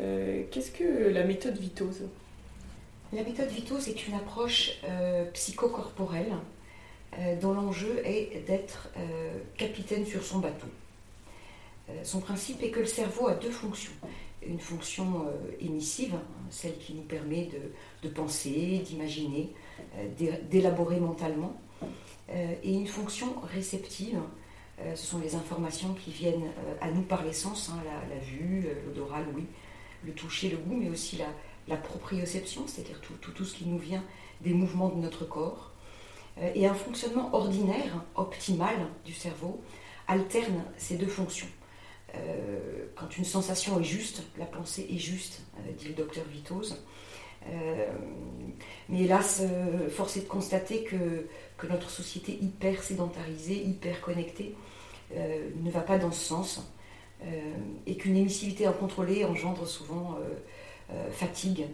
Euh, 0.00 0.42
qu'est-ce 0.50 0.70
que 0.70 1.10
la 1.10 1.24
méthode 1.24 1.58
Vitose? 1.58 2.04
La 3.14 3.22
méthode 3.22 3.48
Vitose 3.48 3.88
est 3.88 4.08
une 4.08 4.14
approche 4.14 4.72
euh, 4.84 5.24
psychocorporelle 5.32 6.32
dont 7.40 7.54
l'enjeu 7.54 8.02
est 8.04 8.44
d'être 8.44 8.88
capitaine 9.56 10.04
sur 10.04 10.24
son 10.24 10.40
bateau. 10.40 10.66
son 12.02 12.18
principe 12.18 12.60
est 12.64 12.70
que 12.70 12.80
le 12.80 12.86
cerveau 12.86 13.28
a 13.28 13.34
deux 13.34 13.52
fonctions 13.52 13.92
une 14.46 14.60
fonction 14.60 15.26
euh, 15.26 15.50
émissive, 15.60 16.14
hein, 16.14 16.22
celle 16.50 16.76
qui 16.78 16.94
nous 16.94 17.02
permet 17.02 17.48
de, 18.02 18.08
penser, 18.08 18.82
d'imaginer, 18.84 19.50
euh, 19.96 20.38
d'élaborer 20.50 21.00
mentalement, 21.00 21.56
euh, 22.30 22.54
et 22.62 22.72
une 22.72 22.86
fonction 22.86 23.34
réceptive, 23.52 24.18
ce 24.96 25.06
sont 25.06 25.20
les 25.20 25.36
informations 25.36 25.94
qui 25.94 26.10
viennent 26.10 26.50
à 26.80 26.90
nous 26.90 27.02
par 27.02 27.22
les 27.22 27.32
sens, 27.32 27.70
hein, 27.70 27.80
la, 28.10 28.18
vue, 28.18 28.66
l'odorat, 28.84 29.20
l'ouïe, 29.20 29.46
le 30.04 30.12
toucher, 30.12 30.48
le 30.48 30.56
goût, 30.56 30.74
mais 30.74 30.90
aussi 30.90 31.16
la, 31.16 31.26
proprioception, 31.76 32.66
c'est-à-dire 32.66 33.00
tout, 33.00 33.44
ce 33.44 33.54
qui 33.54 33.66
nous 33.66 33.78
vient 33.78 34.04
des 34.40 34.52
mouvements 34.52 34.88
de 34.88 35.00
notre 35.00 35.24
corps. 35.24 35.72
Et 36.54 36.66
un 36.66 36.74
fonctionnement 36.74 37.32
ordinaire, 37.32 38.02
optimal 38.16 38.74
du 39.04 39.12
cerveau, 39.12 39.62
alterne 40.08 40.64
ces 40.76 40.96
deux 40.96 41.06
fonctions. 41.06 41.48
Euh, 42.16 42.86
quand 42.94 43.16
une 43.16 43.24
sensation 43.24 43.80
est 43.80 43.84
juste, 43.84 44.22
la 44.38 44.46
pensée 44.46 44.86
est 44.90 44.98
juste, 44.98 45.42
euh, 45.58 45.72
dit 45.72 45.88
le 45.88 45.94
docteur. 45.94 46.24
Euh, 47.46 47.86
mais 48.88 49.02
hélas, 49.02 49.42
force 49.90 50.16
est 50.16 50.22
de 50.22 50.28
constater 50.28 50.84
que, 50.84 51.26
que, 51.58 51.66
notre 51.66 51.90
société 51.90 52.38
hyper 52.40 52.82
sédentarisée, 52.82 53.62
hyper 53.62 54.00
connectée, 54.00 54.54
ne 55.14 55.70
va 55.70 55.80
pas 55.80 55.98
dans 55.98 56.10
ce 56.10 56.24
sens, 56.24 56.62
et 57.86 57.96
qu'une 57.96 58.16
émissivité 58.16 58.66
incontrôlée 58.66 59.24
engendre 59.24 59.66
souvent 59.66 60.16
fatigue 61.12 61.66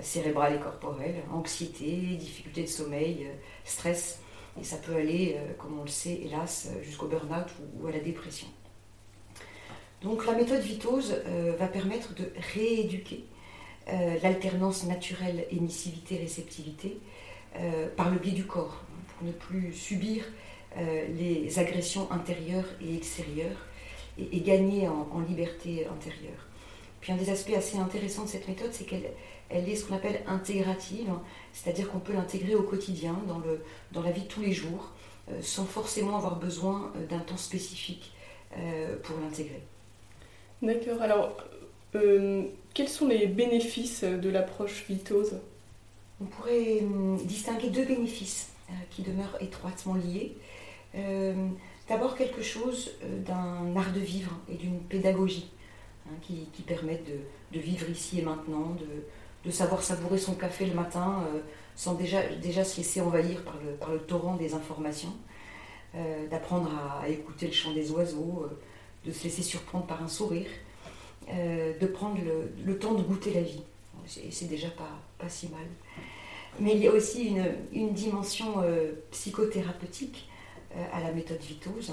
cérébrale 0.00 0.56
et 0.56 0.58
corporelle, 0.58 1.22
anxiété, 1.32 2.16
difficulté 2.16 2.62
de 2.62 2.68
sommeil, 2.68 3.28
stress, 3.64 4.20
et 4.60 4.64
ça 4.64 4.76
peut 4.76 4.94
aller, 4.94 5.36
comme 5.58 5.78
on 5.78 5.82
le 5.82 5.88
sait, 5.88 6.20
hélas, 6.24 6.68
jusqu'au 6.82 7.06
burn-out 7.06 7.48
ou 7.80 7.86
à 7.86 7.92
la 7.92 8.00
dépression. 8.00 8.48
Donc 10.02 10.26
la 10.26 10.34
méthode 10.34 10.60
Vitose 10.60 11.22
euh, 11.26 11.56
va 11.58 11.68
permettre 11.68 12.14
de 12.14 12.30
rééduquer 12.54 13.24
euh, 13.88 14.16
l'alternance 14.22 14.84
naturelle 14.84 15.46
émissivité-réceptivité 15.50 16.98
euh, 17.56 17.88
par 17.96 18.10
le 18.10 18.18
biais 18.18 18.32
du 18.32 18.44
corps, 18.44 18.82
hein, 18.84 19.00
pour 19.16 19.26
ne 19.26 19.32
plus 19.32 19.72
subir 19.72 20.24
les 20.78 21.58
agressions 21.58 22.06
intérieures 22.12 22.68
et 22.82 22.96
extérieures 22.96 23.64
et, 24.18 24.40
gagner 24.40 24.86
en, 24.86 25.20
liberté 25.26 25.86
intérieure. 25.86 26.46
Puis 27.06 27.12
un 27.12 27.18
des 27.18 27.30
aspects 27.30 27.54
assez 27.56 27.78
intéressants 27.78 28.24
de 28.24 28.28
cette 28.28 28.48
méthode, 28.48 28.72
c'est 28.72 28.82
qu'elle 28.82 29.12
elle 29.48 29.68
est 29.68 29.76
ce 29.76 29.84
qu'on 29.84 29.94
appelle 29.94 30.22
intégrative, 30.26 31.08
c'est-à-dire 31.52 31.88
qu'on 31.88 32.00
peut 32.00 32.12
l'intégrer 32.12 32.56
au 32.56 32.64
quotidien, 32.64 33.16
dans, 33.28 33.38
le, 33.38 33.62
dans 33.92 34.02
la 34.02 34.10
vie 34.10 34.22
de 34.22 34.26
tous 34.26 34.40
les 34.40 34.50
jours, 34.50 34.90
sans 35.40 35.66
forcément 35.66 36.16
avoir 36.16 36.34
besoin 36.34 36.92
d'un 37.08 37.20
temps 37.20 37.36
spécifique 37.36 38.10
pour 39.04 39.16
l'intégrer. 39.20 39.62
D'accord. 40.62 41.00
Alors, 41.00 41.36
euh, 41.94 42.42
quels 42.74 42.88
sont 42.88 43.06
les 43.06 43.28
bénéfices 43.28 44.02
de 44.02 44.28
l'approche 44.28 44.84
vitose? 44.88 45.36
On 46.20 46.24
pourrait 46.24 46.82
distinguer 47.22 47.70
deux 47.70 47.84
bénéfices 47.84 48.48
euh, 48.68 48.72
qui 48.90 49.02
demeurent 49.02 49.38
étroitement 49.40 49.94
liés. 49.94 50.36
Euh, 50.96 51.34
d'abord, 51.88 52.16
quelque 52.16 52.42
chose 52.42 52.90
d'un 53.24 53.76
art 53.76 53.92
de 53.92 54.00
vivre 54.00 54.32
et 54.50 54.56
d'une 54.56 54.80
pédagogie 54.80 55.48
hein, 56.08 56.16
qui, 56.22 56.62
permettent 56.62 57.06
de, 57.52 57.60
vivre 57.60 57.88
ici 57.90 58.20
et 58.20 58.22
maintenant, 58.22 58.76
de, 59.44 59.50
savoir 59.50 59.82
savourer 59.82 60.18
son 60.18 60.34
café 60.34 60.66
le 60.66 60.74
matin 60.74 61.24
sans 61.76 61.94
déjà, 61.94 62.20
déjà 62.42 62.64
se 62.64 62.78
laisser 62.78 63.00
envahir 63.00 63.44
par 63.44 63.92
le, 63.92 63.98
torrent 64.00 64.34
des 64.34 64.54
informations, 64.54 65.12
d'apprendre 66.30 66.70
à, 67.00 67.08
écouter 67.08 67.46
le 67.46 67.52
chant 67.52 67.72
des 67.72 67.92
oiseaux 67.92 68.48
de 69.06 69.12
se 69.12 69.24
laisser 69.24 69.42
surprendre 69.42 69.86
par 69.86 70.02
un 70.02 70.08
sourire, 70.08 70.48
euh, 71.28 71.78
de 71.78 71.86
prendre 71.86 72.18
le, 72.64 72.78
temps 72.78 72.94
de 72.94 73.02
goûter 73.02 73.32
la 73.32 73.42
vie. 73.42 73.62
C'est 74.06 74.48
déjà 74.48 74.68
pas, 74.68 74.90
pas 75.18 75.28
si 75.28 75.48
mal. 75.48 75.66
Mais 76.60 76.74
il 76.74 76.82
y 76.82 76.88
a 76.88 76.92
aussi 76.92 77.34
une, 77.72 77.92
dimension 77.92 78.62
euh, 78.62 78.92
psychothérapeutique 79.10 80.28
euh, 80.74 80.84
à 80.92 81.00
la 81.00 81.12
méthode 81.12 81.40
Vitose. 81.40 81.92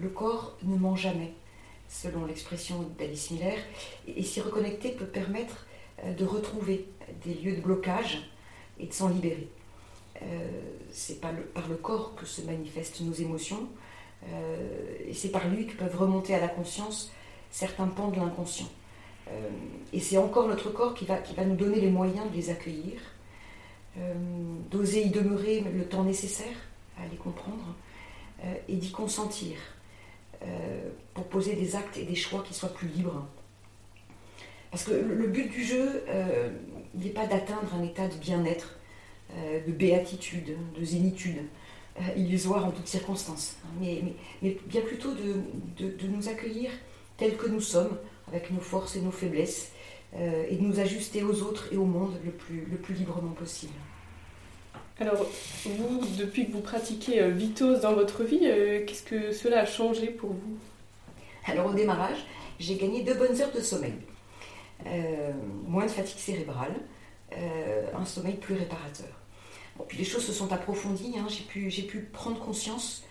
le 0.00 0.08
corps 0.08 0.56
ne 0.62 0.76
ment 0.76 0.96
jamais, 0.96 1.32
selon 1.88 2.24
l'expression 2.24 2.88
d'Alice 2.98 3.30
Miller, 3.30 3.58
et, 4.06 4.22
s'y 4.22 4.40
reconnecter 4.40 4.90
peut 4.90 5.06
permettre 5.06 5.66
de 6.06 6.24
retrouver 6.24 6.88
des 7.24 7.34
lieux 7.34 7.56
de 7.56 7.60
blocage 7.60 8.30
et 8.78 8.86
de 8.86 8.92
s'en 8.92 9.08
libérer. 9.08 9.48
C'est 10.90 11.20
par 11.20 11.32
le 11.32 11.76
corps 11.76 12.14
que 12.14 12.26
se 12.26 12.42
manifestent 12.42 13.00
nos 13.00 13.12
émotions, 13.14 13.68
euh, 14.24 14.96
et 15.06 15.14
c'est 15.14 15.28
par 15.28 15.48
lui 15.48 15.66
que 15.66 15.76
peuvent 15.76 15.96
remonter 15.96 16.34
à 16.34 16.40
la 16.40 16.48
conscience 16.48 17.12
certains 17.50 17.86
pans 17.86 18.08
de 18.08 18.16
l'inconscient. 18.16 18.68
Euh, 19.28 19.48
et 19.92 20.00
c'est 20.00 20.18
encore 20.18 20.48
notre 20.48 20.70
corps 20.70 20.94
qui 20.94 21.04
va, 21.04 21.16
qui 21.18 21.34
va 21.34 21.44
nous 21.44 21.56
donner 21.56 21.80
les 21.80 21.90
moyens 21.90 22.30
de 22.30 22.36
les 22.36 22.50
accueillir, 22.50 23.00
euh, 23.98 24.14
d'oser 24.70 25.02
y 25.02 25.10
demeurer 25.10 25.60
le 25.60 25.84
temps 25.84 26.04
nécessaire 26.04 26.56
à 26.98 27.06
les 27.06 27.16
comprendre 27.16 27.74
et 28.68 28.76
d'y 28.76 28.90
consentir 28.90 29.56
pour 31.14 31.24
poser 31.24 31.54
des 31.54 31.76
actes 31.76 31.96
et 31.96 32.04
des 32.04 32.14
choix 32.14 32.44
qui 32.46 32.54
soient 32.54 32.72
plus 32.72 32.88
libres. 32.88 33.26
Parce 34.70 34.84
que 34.84 34.92
le 34.92 35.26
but 35.26 35.50
du 35.50 35.64
jeu 35.64 36.04
n'est 36.94 37.10
pas 37.10 37.26
d'atteindre 37.26 37.74
un 37.74 37.82
état 37.82 38.08
de 38.08 38.16
bien-être, 38.16 38.78
de 39.34 39.72
béatitude, 39.72 40.56
de 40.78 40.84
zénitude. 40.84 41.42
Euh, 41.98 42.02
illusoire 42.14 42.66
en 42.66 42.72
toutes 42.72 42.88
circonstances, 42.88 43.56
hein. 43.64 43.68
mais, 44.42 44.58
bien 44.66 44.82
plutôt 44.82 45.14
de, 45.14 46.06
nous 46.08 46.28
accueillir 46.28 46.70
tels 47.16 47.38
que 47.38 47.46
nous 47.46 47.62
sommes, 47.62 47.96
avec 48.28 48.50
nos 48.50 48.60
forces 48.60 48.96
et 48.96 49.00
nos 49.00 49.10
faiblesses, 49.10 49.72
euh, 50.14 50.44
et 50.46 50.56
de 50.56 50.60
nous 50.60 50.78
ajuster 50.78 51.22
aux 51.22 51.40
autres 51.40 51.72
et 51.72 51.78
au 51.78 51.86
monde 51.86 52.20
le 52.22 52.32
plus 52.76 52.94
librement 52.94 53.32
possible. 53.32 53.72
Alors, 54.98 55.26
vous, 55.64 56.00
depuis 56.18 56.46
que 56.46 56.52
vous 56.52 56.60
pratiquez 56.60 57.20
euh, 57.22 57.30
Vitose 57.30 57.80
dans 57.80 57.92
votre 57.92 58.24
vie, 58.24 58.48
qu'est-ce 58.86 59.02
que 59.02 59.32
cela 59.32 59.60
a 59.60 59.66
changé 59.66 60.06
pour 60.08 60.30
vous? 60.30 60.56
Alors, 61.46 61.66
au 61.66 61.74
démarrage, 61.74 62.24
j'ai 62.58 62.76
gagné 62.76 63.02
deux 63.02 63.14
bonnes 63.14 63.40
heures 63.40 63.52
de 63.52 63.60
sommeil. 63.60 63.94
moins 65.66 65.84
de 65.84 65.90
fatigue 65.90 66.18
cérébrale, 66.18 66.74
un 67.32 68.04
sommeil 68.04 68.34
plus 68.34 68.54
réparateur 68.54 69.16
puis 69.84 69.98
les 69.98 70.04
choses 70.04 70.24
se 70.24 70.32
sont 70.32 70.52
approfondies, 70.52 71.14
hein. 71.18 71.26
j'ai 71.28 71.82
pu, 71.82 72.08
prendre 72.12 72.38
conscience 72.38 73.04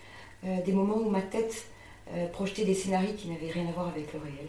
euh, 0.44 0.62
des 0.62 0.72
moments 0.72 0.96
où 0.98 1.10
ma 1.10 1.22
tête 1.22 1.66
euh, 2.12 2.26
projetait 2.28 2.64
des 2.64 2.74
scénarios 2.74 3.14
qui 3.16 3.28
n'avaient 3.28 3.50
rien 3.50 3.66
à 3.68 3.72
voir 3.72 3.88
avec 3.88 4.12
le 4.12 4.20
réel. 4.20 4.48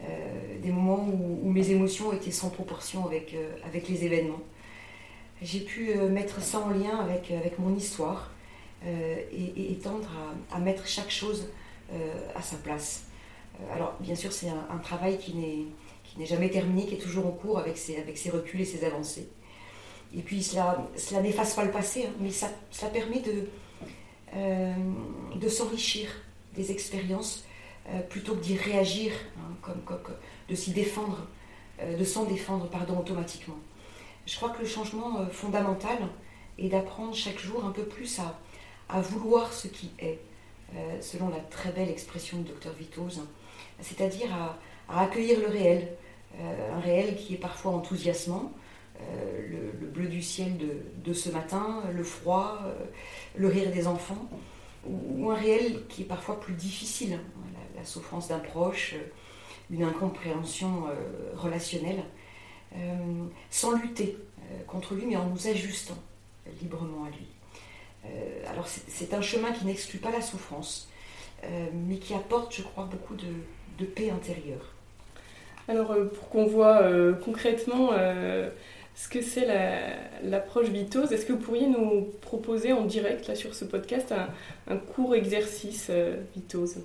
Euh, 0.00 0.60
des 0.62 0.70
moments 0.70 1.06
où, 1.08 1.50
mes 1.50 1.70
émotions 1.70 2.12
étaient 2.12 2.30
sans 2.30 2.50
proportion 2.50 3.06
avec 3.06 3.88
les 3.88 4.04
événements. 4.04 4.40
J'ai 5.42 5.60
pu 5.60 5.94
mettre 5.94 6.42
ça 6.42 6.58
en 6.58 6.70
lien 6.70 6.98
avec, 6.98 7.30
avec 7.30 7.58
mon 7.58 7.74
histoire 7.76 8.32
et, 8.84 9.78
tendre 9.82 10.08
à, 10.50 10.58
mettre 10.58 10.86
chaque 10.86 11.10
chose 11.10 11.48
à 12.34 12.42
sa 12.42 12.56
place. 12.56 13.04
alors 13.72 13.94
bien 14.00 14.16
sûr 14.16 14.32
c'est 14.32 14.48
un, 14.48 14.78
travail 14.78 15.16
qui 15.18 15.34
n'est 15.34 16.26
jamais 16.26 16.50
terminé, 16.50 16.86
qui 16.86 16.94
est 16.94 16.98
toujours 16.98 17.26
en 17.26 17.30
cours 17.30 17.58
avec 17.58 17.78
ses, 17.78 17.98
avec 17.98 18.18
ses 18.18 18.30
reculs 18.30 18.60
et 18.60 18.64
ses 18.64 18.84
avancées. 18.84 19.28
Et 20.16 20.22
puis 20.22 20.42
cela, 20.42 20.88
cela 20.96 21.20
n'efface 21.20 21.54
pas 21.54 21.64
le 21.64 21.70
passé, 21.70 22.06
hein, 22.06 22.12
mais 22.20 22.30
ça, 22.30 22.50
cela 22.70 22.90
permet 22.90 23.20
de, 23.20 23.48
euh, 24.34 24.74
de 25.36 25.48
s'enrichir 25.48 26.08
des 26.54 26.70
expériences 26.70 27.44
euh, 27.90 28.00
plutôt 28.00 28.34
que 28.34 28.40
d'y 28.40 28.56
réagir, 28.56 29.12
hein, 29.38 29.54
comme, 29.60 29.98
de 30.48 30.54
s'y 30.54 30.72
défendre, 30.72 31.26
euh, 31.80 31.96
de 31.96 32.04
s'en 32.04 32.24
défendre 32.24 32.68
pardon, 32.68 32.98
automatiquement. 32.98 33.58
Je 34.28 34.36
crois 34.36 34.50
que 34.50 34.60
le 34.60 34.68
changement 34.68 35.26
fondamental 35.32 35.96
et 36.58 36.68
d'apprendre 36.68 37.14
chaque 37.14 37.38
jour 37.38 37.64
un 37.64 37.70
peu 37.70 37.84
plus 37.84 38.20
à, 38.20 39.00
vouloir 39.00 39.54
ce 39.54 39.68
qui 39.68 39.90
est, 39.98 40.20
euh, 40.76 41.00
selon 41.00 41.30
la 41.30 41.40
très 41.40 41.72
belle 41.72 41.88
expression 41.88 42.36
du 42.36 42.44
docteur 42.44 42.74
Vitoz, 42.74 43.22
c'est-à-dire 43.80 44.28
à, 44.86 45.00
accueillir 45.00 45.40
le 45.40 45.46
réel, 45.46 45.88
euh, 46.38 46.76
un 46.76 46.80
réel 46.80 47.16
qui 47.16 47.34
est 47.34 47.38
parfois 47.38 47.72
enthousiasmant, 47.72 48.52
euh, 49.00 49.72
le, 49.80 49.86
bleu 49.86 50.08
du 50.08 50.20
ciel 50.20 50.58
de, 50.58 51.12
ce 51.14 51.30
matin, 51.30 51.82
le 51.94 52.04
froid, 52.04 52.60
le 53.34 53.48
rire 53.48 53.72
des 53.72 53.86
enfants, 53.86 54.28
ou, 54.86 55.30
un 55.30 55.36
réel 55.36 55.86
qui 55.88 56.02
est 56.02 56.04
parfois 56.06 56.38
plus 56.38 56.52
difficile, 56.52 57.14
hein, 57.14 57.60
la, 57.74 57.84
souffrance 57.86 58.28
d'un 58.28 58.40
proche, 58.40 58.94
une 59.70 59.84
incompréhension 59.84 60.84
relationnelle, 61.34 62.04
sans 63.50 63.72
lutter 63.72 64.16
contre 64.66 64.94
lui, 64.94 65.06
mais 65.06 65.16
en 65.16 65.26
nous 65.26 65.48
ajustant 65.48 65.98
librement 66.60 67.04
à 67.04 67.10
lui. 67.10 67.26
Euh, 68.06 68.50
alors 68.50 68.66
c'est 68.68 69.14
un 69.14 69.22
chemin 69.22 69.52
qui 69.52 69.66
n'exclut 69.66 69.98
pas 69.98 70.10
la 70.10 70.22
souffrance, 70.22 70.88
euh, 71.44 71.66
mais 71.88 71.96
qui 71.96 72.14
apporte, 72.14 72.54
je 72.54 72.62
crois, 72.62 72.84
beaucoup 72.84 73.14
de, 73.14 73.84
paix 73.84 74.10
intérieure. 74.10 74.74
Alors 75.68 75.92
euh, 75.92 76.06
pour 76.06 76.28
qu'on 76.30 76.46
voit 76.46 76.82
concrètement 77.24 77.90
ce 78.94 79.08
que 79.08 79.22
c'est 79.22 79.46
l'approche 80.22 80.68
vitose, 80.68 81.12
est-ce 81.12 81.26
que 81.26 81.32
vous 81.32 81.38
pourriez 81.38 81.68
nous 81.68 82.08
proposer 82.20 82.72
en 82.72 82.84
direct 82.84 83.28
là, 83.28 83.36
sur 83.36 83.54
ce 83.54 83.64
podcast 83.64 84.12
un, 84.66 84.76
court 84.76 85.14
exercice 85.14 85.90
vitose 86.34 86.78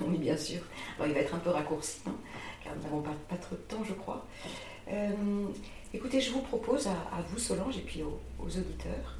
Oui, 0.00 0.16
bien 0.16 0.36
sûr. 0.36 0.60
Alors, 0.96 1.08
il 1.08 1.14
va 1.14 1.20
être 1.20 1.34
un 1.34 1.38
peu 1.38 1.50
raccourci, 1.50 1.98
hein, 2.06 2.14
car 2.62 2.74
nous 2.76 2.82
n'avons 2.84 3.02
pas, 3.02 3.14
pas, 3.28 3.36
trop 3.36 3.56
de 3.56 3.60
temps, 3.60 3.84
je 3.86 3.92
crois. 3.92 4.24
Écoutez, 5.94 6.20
je 6.20 6.32
vous 6.32 6.40
propose 6.40 6.88
à, 6.88 7.22
vous, 7.28 7.38
Solange, 7.38 7.78
et 7.78 7.82
puis 7.82 8.02
aux, 8.02 8.20
auditeurs, 8.40 9.16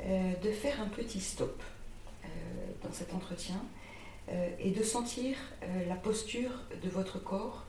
euh, 0.00 0.34
de 0.36 0.50
faire 0.52 0.80
un 0.80 0.86
petit 0.86 1.20
stop 1.20 1.60
euh, 2.24 2.28
dans 2.84 2.92
cet 2.92 3.12
entretien 3.12 3.60
euh, 4.28 4.48
et 4.60 4.70
de 4.70 4.84
sentir 4.84 5.36
la 5.88 5.96
posture 5.96 6.52
de 6.80 6.88
votre 6.88 7.18
corps 7.18 7.66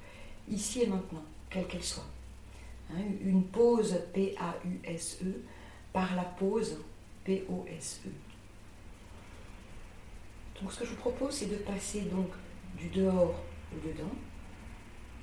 ici 0.49 0.83
et 0.83 0.87
maintenant, 0.87 1.23
quelle 1.49 1.65
qu'elle 1.65 1.83
soit. 1.83 2.05
Hein, 2.91 3.01
une 3.21 3.43
pause 3.43 3.99
P-A-U-S-E 4.13 5.41
par 5.91 6.15
la 6.15 6.23
pause 6.23 6.77
P-O-S-E. 7.23 8.09
Donc 10.61 10.71
ce 10.71 10.79
que 10.79 10.85
je 10.85 10.91
vous 10.91 11.01
propose, 11.01 11.33
c'est 11.33 11.47
de 11.47 11.55
passer 11.55 12.01
donc 12.01 12.29
du 12.77 12.89
dehors 12.89 13.35
au 13.75 13.87
dedans. 13.87 14.13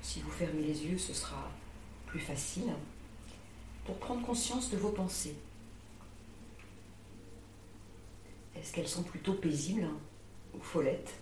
Si 0.01 0.19
vous 0.19 0.31
fermez 0.31 0.63
les 0.63 0.85
yeux, 0.85 0.97
ce 0.97 1.13
sera 1.13 1.49
facile 2.19 2.71
pour 3.85 3.97
prendre 3.97 4.25
conscience 4.25 4.69
de 4.69 4.77
vos 4.77 4.91
pensées. 4.91 5.35
Est-ce 8.55 8.73
qu'elles 8.73 8.87
sont 8.87 9.03
plutôt 9.03 9.33
paisibles 9.33 9.87
ou 10.53 10.59
follettes? 10.59 11.13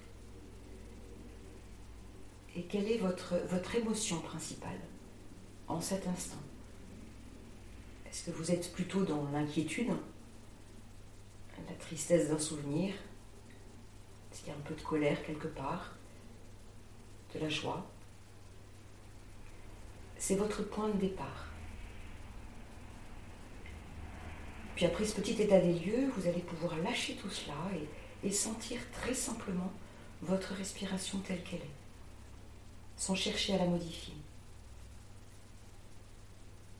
Et 2.56 2.64
quelle 2.64 2.92
est 2.92 2.98
votre, 2.98 3.38
votre 3.48 3.76
émotion 3.76 4.20
principale 4.20 4.80
en 5.68 5.80
cet 5.80 6.08
instant? 6.08 6.42
Est-ce 8.10 8.24
que 8.26 8.32
vous 8.32 8.52
êtes 8.52 8.74
plutôt 8.74 9.04
dans 9.04 9.30
l'inquiétude, 9.32 9.92
la 11.68 11.76
tristesse 11.76 12.30
d'un 12.30 12.40
souvenir 12.40 12.94
qu'il 14.32 14.48
y 14.48 14.52
a 14.52 14.54
un 14.54 14.62
peu 14.62 14.76
de 14.76 14.82
colère 14.82 15.24
quelque 15.26 15.48
part 15.48 15.94
De 17.34 17.40
la 17.40 17.50
joie? 17.50 17.86
C'est 20.20 20.36
votre 20.36 20.62
point 20.64 20.90
de 20.90 21.00
départ. 21.00 21.48
Puis 24.76 24.86
après 24.86 25.06
ce 25.06 25.16
petit 25.16 25.42
état 25.42 25.60
des 25.60 25.74
lieux, 25.74 26.10
vous 26.16 26.28
allez 26.28 26.42
pouvoir 26.42 26.78
lâcher 26.78 27.16
tout 27.16 27.30
cela 27.30 27.56
et, 28.24 28.32
sentir 28.32 28.80
très 28.92 29.14
simplement 29.14 29.72
votre 30.22 30.54
respiration 30.54 31.20
telle 31.20 31.42
qu'elle 31.44 31.62
est, 31.62 31.78
sans 32.98 33.16
chercher 33.16 33.56
à 33.56 33.60
la 33.60 33.66
modifier. 33.66 34.14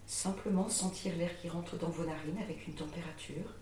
Simplement 0.06 0.68
sentir 0.68 1.16
l'air 1.16 1.32
qui 1.42 1.48
rentre 1.48 1.78
dans 1.78 1.90
vos 1.90 2.06
narines 2.06 2.40
avec 2.44 2.68
une 2.68 2.74
température 2.74 3.56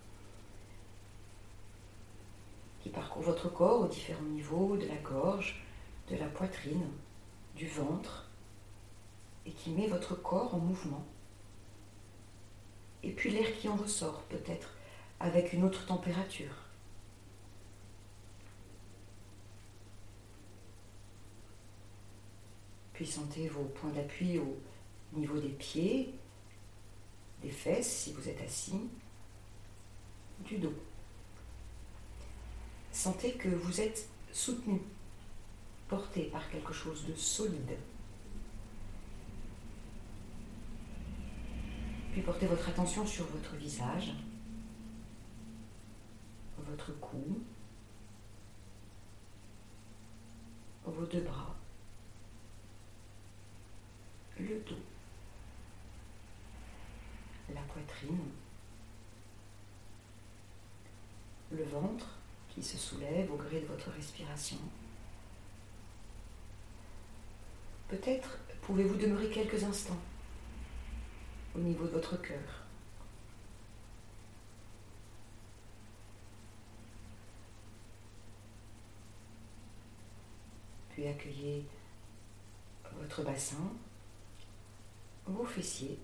qui 2.82 2.90
parcourt 2.90 3.22
votre 3.22 3.50
corps 3.50 3.82
aux 3.82 3.88
différents 3.88 4.24
niveaux, 4.24 4.76
de 4.76 4.88
la 4.88 4.98
gorge, 4.98 5.64
de 6.10 6.16
la 6.16 6.28
poitrine, 6.28 6.88
du 7.56 7.68
ventre, 7.68 8.27
et 9.48 9.52
qui 9.52 9.72
met 9.72 9.88
votre 9.88 10.16
corps 10.16 10.54
en 10.54 10.60
mouvement 10.60 11.06
et 13.08 13.12
puis 13.12 13.32
l'air 13.32 13.58
qui 13.58 13.70
en 13.70 13.76
ressort 13.76 14.22
peut-être 14.24 14.76
avec 15.20 15.54
une 15.54 15.64
autre 15.64 15.86
température. 15.86 16.54
Puis 22.94 23.06
sentez 23.06 23.48
vos 23.48 23.64
points 23.64 23.92
d'appui 23.92 24.40
au 24.40 24.58
niveau 25.14 25.40
des 25.40 25.50
pieds, 25.50 26.14
des 27.42 27.52
fesses 27.52 27.90
si 27.90 28.14
vous 28.14 28.28
êtes 28.28 28.42
assis, 28.42 28.90
du 30.44 30.58
dos. 30.58 30.74
Sentez 32.92 33.34
que 33.34 33.50
vous 33.50 33.80
êtes 33.80 34.10
soutenu, 34.34 34.82
porté 35.88 36.24
par 36.24 36.50
quelque 36.50 36.74
chose 36.74 37.06
de 37.06 37.16
solide. 37.16 37.78
Puis 42.18 42.26
portez 42.26 42.48
votre 42.48 42.68
attention 42.68 43.06
sur 43.06 43.26
votre 43.28 43.56
visage, 43.58 44.12
votre 46.58 46.92
cou, 46.94 47.44
vos 50.84 51.06
deux 51.06 51.22
bras, 51.22 51.56
le 54.40 54.60
dos, 54.68 54.82
la 57.54 57.62
poitrine, 57.62 58.32
le 61.52 61.64
ventre 61.66 62.08
qui 62.50 62.64
se 62.64 62.78
soulève 62.78 63.32
au 63.32 63.38
gré 63.38 63.62
de 63.62 63.68
votre 63.68 63.92
respiration. 63.92 64.58
Peut-être 67.90 68.40
pouvez-vous 68.64 68.96
demeurer 68.96 69.30
quelques 69.30 69.64
instants 69.64 70.02
au 71.58 71.62
niveau 71.62 71.86
de 71.86 71.92
votre 71.92 72.22
cœur. 72.22 72.64
Puis 80.90 81.08
accueillez 81.08 81.66
votre 83.00 83.24
bassin, 83.24 83.72
vos 85.26 85.46
fessiers 85.46 86.00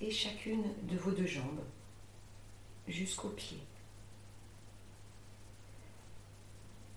et 0.00 0.10
chacune 0.10 0.64
de 0.84 0.96
vos 0.96 1.12
deux 1.12 1.26
jambes 1.26 1.64
jusqu'aux 2.88 3.30
pieds. 3.30 3.62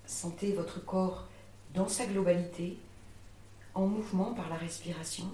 Sentez 0.05 0.53
votre 0.53 0.83
corps 0.83 1.27
dans 1.73 1.87
sa 1.87 2.05
globalité, 2.05 2.77
en 3.73 3.87
mouvement 3.87 4.33
par 4.33 4.49
la 4.49 4.57
respiration 4.57 5.33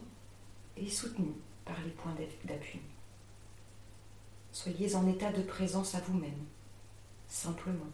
et 0.77 0.89
soutenu 0.89 1.33
par 1.69 1.79
les 1.83 1.91
points 1.91 2.15
d'appui. 2.45 2.81
Soyez 4.51 4.95
en 4.95 5.07
état 5.07 5.31
de 5.31 5.43
présence 5.43 5.93
à 5.93 5.99
vous-même, 5.99 6.45
simplement. 7.27 7.91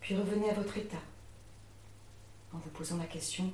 Puis 0.00 0.14
revenez 0.14 0.50
à 0.50 0.54
votre 0.54 0.76
état 0.76 1.00
en 2.52 2.58
vous 2.58 2.68
posant 2.70 2.98
la 2.98 3.06
question 3.06 3.50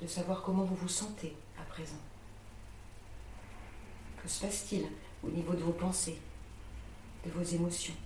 de 0.00 0.06
savoir 0.06 0.42
comment 0.42 0.64
vous 0.64 0.76
vous 0.76 0.88
sentez 0.88 1.36
à 1.60 1.64
présent. 1.64 2.00
Que 4.22 4.28
se 4.28 4.40
passe-t-il 4.40 4.86
au 5.24 5.28
niveau 5.28 5.54
de 5.54 5.62
vos 5.62 5.72
pensées, 5.72 6.20
de 7.26 7.30
vos 7.30 7.42
émotions? 7.42 7.96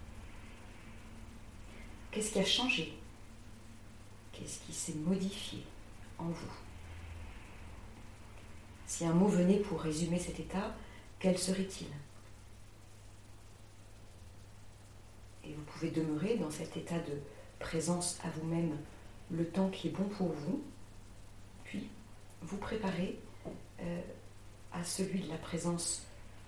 Qu'est-ce 2.11 2.33
qui 2.33 2.39
a 2.39 2.45
changé? 2.47 2.99
Qu'est-ce 4.33 4.61
qui 4.61 4.73
s'est 4.73 4.95
modifié? 4.95 5.63
En 6.19 6.25
vous. 6.25 6.53
Si 8.87 9.05
un 9.05 9.13
mot 9.13 9.27
venait 9.27 9.59
pour 9.59 9.81
résumer 9.81 10.19
cet 10.19 10.39
état, 10.39 10.75
quel 11.19 11.37
serait-il? 11.37 11.89
Et 15.45 15.53
vous 15.53 15.63
pouvez 15.63 15.91
demeurer 15.91 16.37
dans 16.37 16.51
cet 16.51 16.77
état 16.77 16.99
de 16.99 17.21
présence 17.59 18.19
à 18.25 18.31
vous-même 18.31 18.77
le 19.31 19.47
temps 19.47 19.69
qui 19.71 19.89
est 19.89 19.91
bon 19.91 20.05
pour 20.05 20.29
vous, 20.29 20.63
puis 21.65 21.89
vous 22.43 22.57
préparez 22.59 23.19
euh, 23.81 24.01
à 24.73 24.85
celui 24.85 25.21
de 25.21 25.29
la 25.29 25.39
présence 25.39 26.03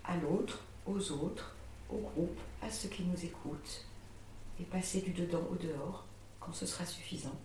à 0.04 0.16
l'autre, 0.16 0.62
aux 0.86 1.10
autres, 1.12 1.54
au 1.90 1.98
groupe, 1.98 2.38
à 2.62 2.70
ceux 2.70 2.88
qui 2.88 3.02
nous 3.02 3.24
écoutent, 3.24 3.84
et 4.60 4.64
passer 4.64 5.00
du 5.00 5.10
dedans 5.10 5.46
au 5.50 5.56
dehors 5.56 6.04
quand 6.40 6.52
ce 6.52 6.66
sera 6.66 6.84
suffisant 6.84 7.36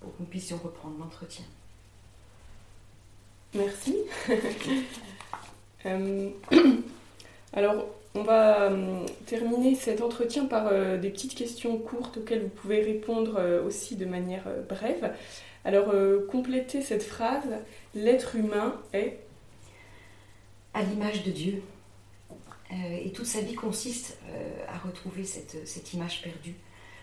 pour 0.00 0.12
que 0.12 0.22
nous 0.22 0.28
puissions 0.28 0.58
reprendre 0.58 0.98
l'entretien. 0.98 1.44
Merci. 3.54 3.96
Euh, 5.84 6.28
alors, 7.52 7.88
on 8.14 8.22
va 8.22 8.70
euh, 8.70 9.04
terminer 9.26 9.74
cet 9.74 10.00
entretien 10.00 10.44
par 10.44 10.68
euh, 10.68 10.96
des 10.96 11.10
petites 11.10 11.34
questions 11.34 11.76
courtes 11.76 12.18
auxquelles 12.18 12.42
vous 12.42 12.50
pouvez 12.50 12.84
répondre 12.84 13.60
aussi 13.66 13.96
de 13.96 14.04
manière 14.04 14.44
brève. 14.68 15.12
Alors, 15.64 15.92
complétez 16.30 16.82
cette 16.82 17.02
phrase. 17.02 17.48
L'être 17.96 18.36
humain 18.36 18.80
est 18.92 19.18
à 20.72 20.82
l'image 20.82 21.24
de 21.24 21.32
Dieu. 21.32 21.62
et 22.70 23.10
toute 23.10 23.26
sa 23.26 23.40
vie 23.40 23.56
consiste 23.56 24.18
à 24.68 24.78
retrouver 24.78 25.24
cette, 25.24 25.92
image 25.94 26.22
perdue, 26.22 26.54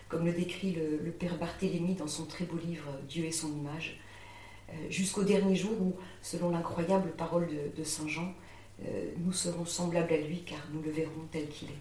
comme 0.08 0.24
le 0.24 0.32
décrit 0.32 0.72
le, 0.72 1.10
père 1.10 1.36
Barthélemy 1.36 1.96
dans 1.96 2.08
son 2.08 2.24
très 2.24 2.46
beau 2.46 2.56
livre 2.56 2.88
Dieu 3.10 3.26
et 3.26 3.32
son 3.32 3.48
image, 3.48 4.00
jusqu'au 4.88 5.24
dernier 5.24 5.56
jour 5.56 5.72
où, 5.80 5.94
selon 6.22 6.50
l'incroyable 6.50 7.10
parole 7.10 7.48
de 7.76 7.84
Saint 7.84 8.08
Jean, 8.08 8.34
euh, 8.86 9.10
nous 9.18 9.32
serons 9.32 9.64
semblables 9.66 10.12
à 10.12 10.16
lui 10.16 10.42
car 10.42 10.60
nous 10.72 10.82
le 10.82 10.90
verrons 10.90 11.26
tel 11.30 11.48
qu'il 11.48 11.68
est. 11.68 11.72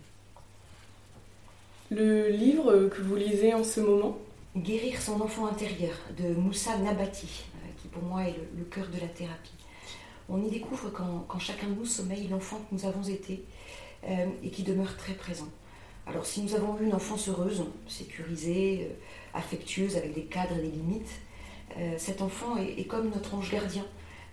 Le 1.91 2.29
livre 2.29 2.87
que 2.87 3.01
vous 3.01 3.15
lisez 3.15 3.53
en 3.53 3.63
ce 3.63 3.79
moment? 3.79 4.17
Guérir 4.57 5.01
son 5.01 5.21
enfant 5.21 5.45
intérieur 5.45 5.95
de 6.17 6.33
Moussa 6.33 6.77
Nabati, 6.77 7.45
euh, 7.55 7.67
qui 7.81 7.87
pour 7.87 8.03
moi 8.03 8.23
est 8.23 8.35
le, 8.57 8.63
cœur 8.65 8.87
de 8.87 8.99
la 8.99 9.07
thérapie. 9.07 9.53
On 10.27 10.43
y 10.43 10.49
découvre 10.49 10.89
quand, 10.89 11.39
chacun 11.39 11.67
de 11.67 11.75
nous 11.75 11.85
sommeille 11.85 12.27
l'enfant 12.27 12.57
que 12.57 12.75
nous 12.75 12.85
avons 12.85 13.03
été 13.03 13.43
euh, 14.05 14.25
et 14.43 14.49
qui 14.49 14.63
demeure 14.63 14.97
très 14.97 15.13
présent. 15.13 15.47
Alors 16.05 16.25
si 16.25 16.41
nous 16.41 16.55
avons 16.55 16.77
eu 16.79 16.85
une 16.85 16.95
enfance 16.95 17.29
heureuse, 17.29 17.63
sécurisée, 17.87 18.89
affectueuse, 19.33 19.95
avec 19.95 20.13
des 20.13 20.23
cadres 20.23 20.57
et 20.57 20.63
des 20.63 20.71
limites, 20.71 21.11
cet 21.97 22.21
enfant 22.21 22.57
est, 22.57 22.85
comme 22.85 23.09
notre 23.09 23.35
ange 23.35 23.51
gardien, 23.51 23.85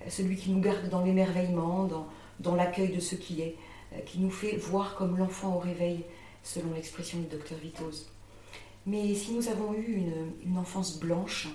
celui 0.09 0.37
qui 0.37 0.51
nous 0.51 0.61
garde 0.61 0.88
dans 0.88 1.03
l'émerveillement, 1.03 1.88
dans, 2.40 2.55
l'accueil 2.55 2.94
de 2.94 3.01
ce 3.01 3.14
qui 3.14 3.40
est, 3.42 3.57
euh, 3.94 4.01
qui 4.01 4.18
nous 4.18 4.31
fait 4.31 4.57
voir 4.57 4.94
comme 4.96 5.16
l'enfant 5.16 5.57
au 5.57 5.59
réveil, 5.59 6.05
selon 6.42 6.72
l'expression 6.75 7.18
du 7.18 7.27
docteur 7.27 7.59
Vitoz. 7.59 8.11
Mais 8.87 9.14
si 9.14 9.33
nous 9.33 9.49
avons 9.49 9.75
eu 9.75 10.05
une, 10.44 10.59
enfance 10.59 10.99
blanche, 11.01 11.49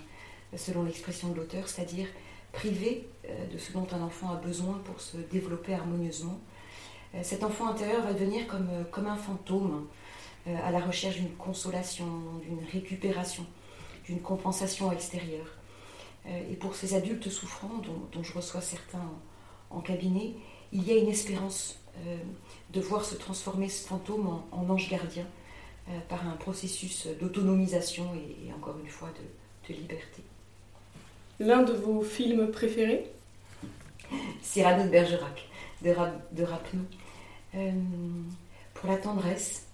selon 0.56 0.84
l'expression 0.84 1.30
de 1.30 1.36
l'auteur, 1.36 1.68
c'est-à-dire 1.68 2.08
privée 2.52 3.08
euh, 3.26 3.48
de 3.48 3.58
ce 3.58 3.72
dont 3.72 3.88
un 3.94 4.02
enfant 4.02 4.32
a 4.32 4.36
besoin 4.36 4.82
pour 4.84 5.00
se 5.00 5.18
développer 5.18 5.74
harmonieusement, 5.74 6.40
euh, 7.16 7.20
cet 7.24 7.44
enfant 7.44 7.68
intérieur 7.70 8.04
va 8.04 8.14
devenir 8.14 8.48
comme 8.48 9.08
un 9.08 9.16
fantôme, 9.16 9.88
à 10.48 10.72
la 10.72 10.80
recherche 10.80 11.18
d'une 11.18 11.36
consolation, 11.36 12.08
d'une 12.42 12.66
récupération, 12.72 13.46
d'une 14.06 14.22
compensation 14.22 14.92
extérieure. 14.92 15.46
Et 16.28 16.56
pour 16.56 16.76
ces 16.76 16.94
adultes 16.94 17.30
souffrants, 17.30 17.82
dont, 18.12 18.24
je 18.24 18.34
reçois 18.34 18.62
certains 18.62 19.10
en 19.70 19.82
cabinet, 19.82 20.34
il 20.72 20.88
y 20.88 20.92
a 20.92 20.98
une 20.98 21.10
espérance 21.10 21.80
euh, 22.06 22.18
de 22.72 22.82
voir 22.82 23.04
se 23.04 23.16
transformer 23.16 23.68
ce 23.70 23.88
fantôme 23.88 24.42
en, 24.52 24.70
ange 24.70 24.90
gardien 24.90 25.26
euh, 25.90 26.00
par 26.08 26.26
un 26.28 26.38
processus 26.38 27.08
d'autonomisation 27.20 28.14
et, 28.16 28.54
encore 28.54 28.78
une 28.84 28.90
fois 28.90 29.10
de, 29.10 29.74
liberté. 29.74 30.22
L'un 31.40 31.64
de 31.64 31.72
vos 31.72 32.02
films 32.02 32.52
préférés? 32.52 33.10
Cyrano 34.42 34.84
de 34.84 34.90
Bergerac, 34.90 35.48
de, 35.82 35.96
de 36.34 36.44
Rapneau. 36.44 36.84
Euh, 37.56 37.72
pour 38.74 38.90
la 38.90 38.98
tendresse, 38.98 39.66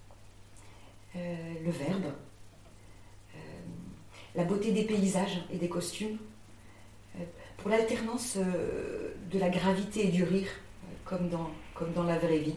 le 1.16 1.70
verbe, 1.72 2.12
la 4.36 4.44
beauté 4.44 4.70
des 4.70 4.84
paysages 4.84 5.42
et 5.52 5.56
des 5.56 5.68
costumes, 5.68 6.16
pour 7.58 7.70
l'alternance 7.70 8.36
de 8.36 9.38
la 9.38 9.50
gravité 9.50 10.06
et 10.06 10.10
du 10.10 10.24
rire, 10.24 10.48
comme 11.04 11.28
dans, 11.28 11.50
comme 11.74 11.92
dans 11.92 12.04
la 12.04 12.18
vraie 12.18 12.38
vie, 12.38 12.56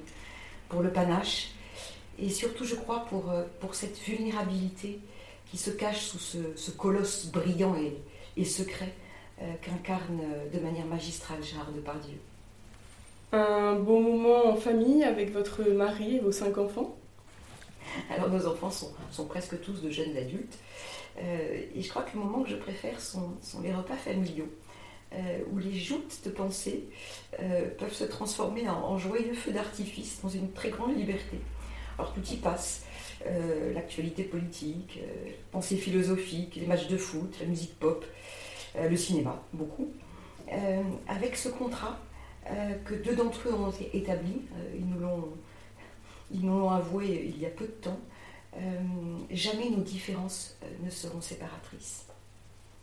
pour 0.69 0.81
le 0.81 0.91
panache, 0.91 1.51
et 2.21 2.29
surtout, 2.29 2.65
je 2.65 2.75
crois, 2.75 3.05
pour, 3.09 3.31
euh, 3.31 3.43
pour 3.59 3.75
cette 3.75 3.97
vulnérabilité 3.99 4.99
qui 5.49 5.57
se 5.57 5.71
cache 5.71 6.01
sous 6.01 6.19
ce, 6.19 6.71
colosse 6.71 7.25
brillant 7.25 7.75
et, 7.75 7.97
et 8.37 8.45
secret 8.45 8.93
euh, 9.41 9.53
qu'incarne 9.61 10.19
euh, 10.21 10.49
de 10.49 10.63
manière 10.63 10.85
magistrale 10.85 11.43
Gérard 11.43 11.71
Depardieu. 11.71 12.17
Un 13.33 13.75
bon 13.75 14.01
moment 14.01 14.47
en 14.47 14.55
famille 14.55 15.03
avec 15.03 15.31
votre 15.33 15.63
mari 15.63 16.17
et 16.17 16.19
vos 16.19 16.31
cinq 16.31 16.57
enfants? 16.57 16.95
Alors 18.09 18.29
nos 18.29 18.45
enfants 18.45 18.69
sont, 18.69 18.91
sont 19.09 19.25
presque 19.25 19.59
tous 19.61 19.81
de 19.81 19.89
jeunes 19.89 20.15
adultes. 20.15 20.57
et 21.17 21.81
je 21.81 21.89
crois 21.89 22.03
que 22.03 22.15
le 22.15 22.23
moment 22.23 22.43
que 22.43 22.49
je 22.49 22.55
préfère 22.55 22.99
sont, 23.01 23.31
sont 23.41 23.61
les 23.61 23.73
repas 23.73 23.95
familiaux. 23.95 24.49
Euh, 25.13 25.39
où 25.51 25.57
les 25.57 25.77
joutes 25.77 26.21
de 26.23 26.29
pensée 26.29 26.85
euh, 27.41 27.67
peuvent 27.77 27.91
se 27.91 28.05
transformer 28.05 28.69
en, 28.69 28.97
joyeux 28.97 29.33
feux 29.33 29.51
d'artifice 29.51 30.21
dans 30.23 30.29
une 30.29 30.53
très 30.53 30.69
grande 30.69 30.95
liberté. 30.95 31.37
Alors 31.97 32.13
tout 32.13 32.23
y 32.31 32.37
passe, 32.37 32.85
euh, 33.25 33.73
l'actualité 33.73 34.23
politique, 34.23 35.01
pensée 35.51 35.75
philosophique, 35.75 36.55
les 36.55 36.65
matchs 36.65 36.87
de 36.87 36.95
foot, 36.95 37.35
la 37.41 37.45
musique 37.45 37.77
pop, 37.77 38.05
le 38.81 38.95
cinéma, 38.95 39.43
beaucoup, 39.51 39.91
avec 41.09 41.35
ce 41.35 41.49
contrat 41.49 41.99
que 42.85 42.95
deux 42.95 43.15
d'entre 43.15 43.49
eux 43.49 43.53
ont 43.53 43.73
établi, 43.93 44.41
ils 44.73 44.87
nous 46.45 46.57
l'ont 46.57 46.69
avoué 46.69 47.33
il 47.35 47.37
y 47.37 47.45
a 47.45 47.49
peu 47.49 47.65
de 47.65 47.71
temps, 47.71 47.99
jamais 49.29 49.69
nos 49.69 49.83
différences 49.83 50.57
ne 50.81 50.89
seront 50.89 51.19
séparatrices. 51.19 52.05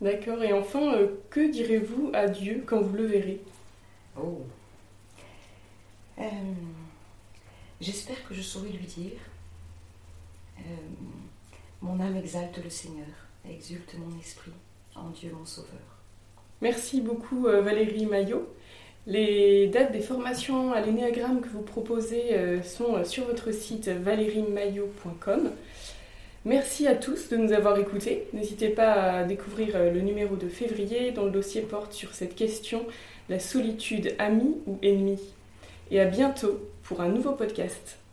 D'accord. 0.01 0.43
Et 0.43 0.53
enfin, 0.53 0.95
euh, 0.95 1.09
que 1.31 1.51
direz-vous 1.51 2.11
à 2.15 2.29
Dieu 2.29 2.63
quand 2.67 2.81
vous 2.81 2.97
le 2.97 3.07
verrez? 3.07 3.41
Oh. 4.17 4.43
Euh, 6.19 6.23
j'espère 7.81 8.27
que 8.27 8.35
je 8.35 8.43
saurai 8.43 8.71
lui 8.71 8.87
dire 8.87 9.19
euh, 10.59 10.63
Mon 11.81 12.01
âme 12.01 12.17
exalte 12.17 12.63
le 12.63 12.71
Seigneur, 12.71 13.07
exulte 13.49 13.95
mon 13.99 14.19
esprit 14.19 14.53
en 14.95 15.11
Dieu 15.11 15.33
mon 15.37 15.45
Sauveur. 15.45 15.81
Merci 16.61 17.01
beaucoup 17.01 17.43
Valérie 17.43 18.07
Maillot. 18.07 18.53
Les 19.07 19.69
dates 19.69 19.93
des 19.93 20.01
formations 20.01 20.73
à 20.73 20.81
l'énéagramme 20.81 21.41
que 21.41 21.49
vous 21.49 21.63
proposez 21.63 22.63
sont 22.65 23.05
sur 23.05 23.27
votre 23.27 23.53
site 23.53 23.89
valériemaillot.com. 23.89 25.53
Merci 26.49 26.87
à 26.87 26.95
tous 26.95 27.29
de 27.29 27.37
nous 27.37 27.53
avoir 27.53 27.79
écoutés. 27.79 28.27
N'hésitez 28.33 28.71
pas 28.71 29.19
à 29.19 29.25
découvrir 29.25 29.77
euh, 29.77 29.93
le 29.93 30.01
numéro 30.01 30.35
de 30.35 30.49
février 30.49 31.11
dont 31.11 31.27
le 31.27 31.31
dossier 31.31 31.61
porte 31.61 31.93
sur 31.93 32.15
cette 32.15 32.35
question, 32.35 32.87
la 33.29 33.39
solitude 33.39 34.15
amie 34.19 34.57
ou 34.67 34.79
ennemie. 34.83 35.21
Et 35.91 36.01
à 36.01 36.07
bientôt 36.07 36.59
pour 36.85 37.03
un 37.03 37.09
nouveau 37.11 37.33
podcast. 37.33 37.99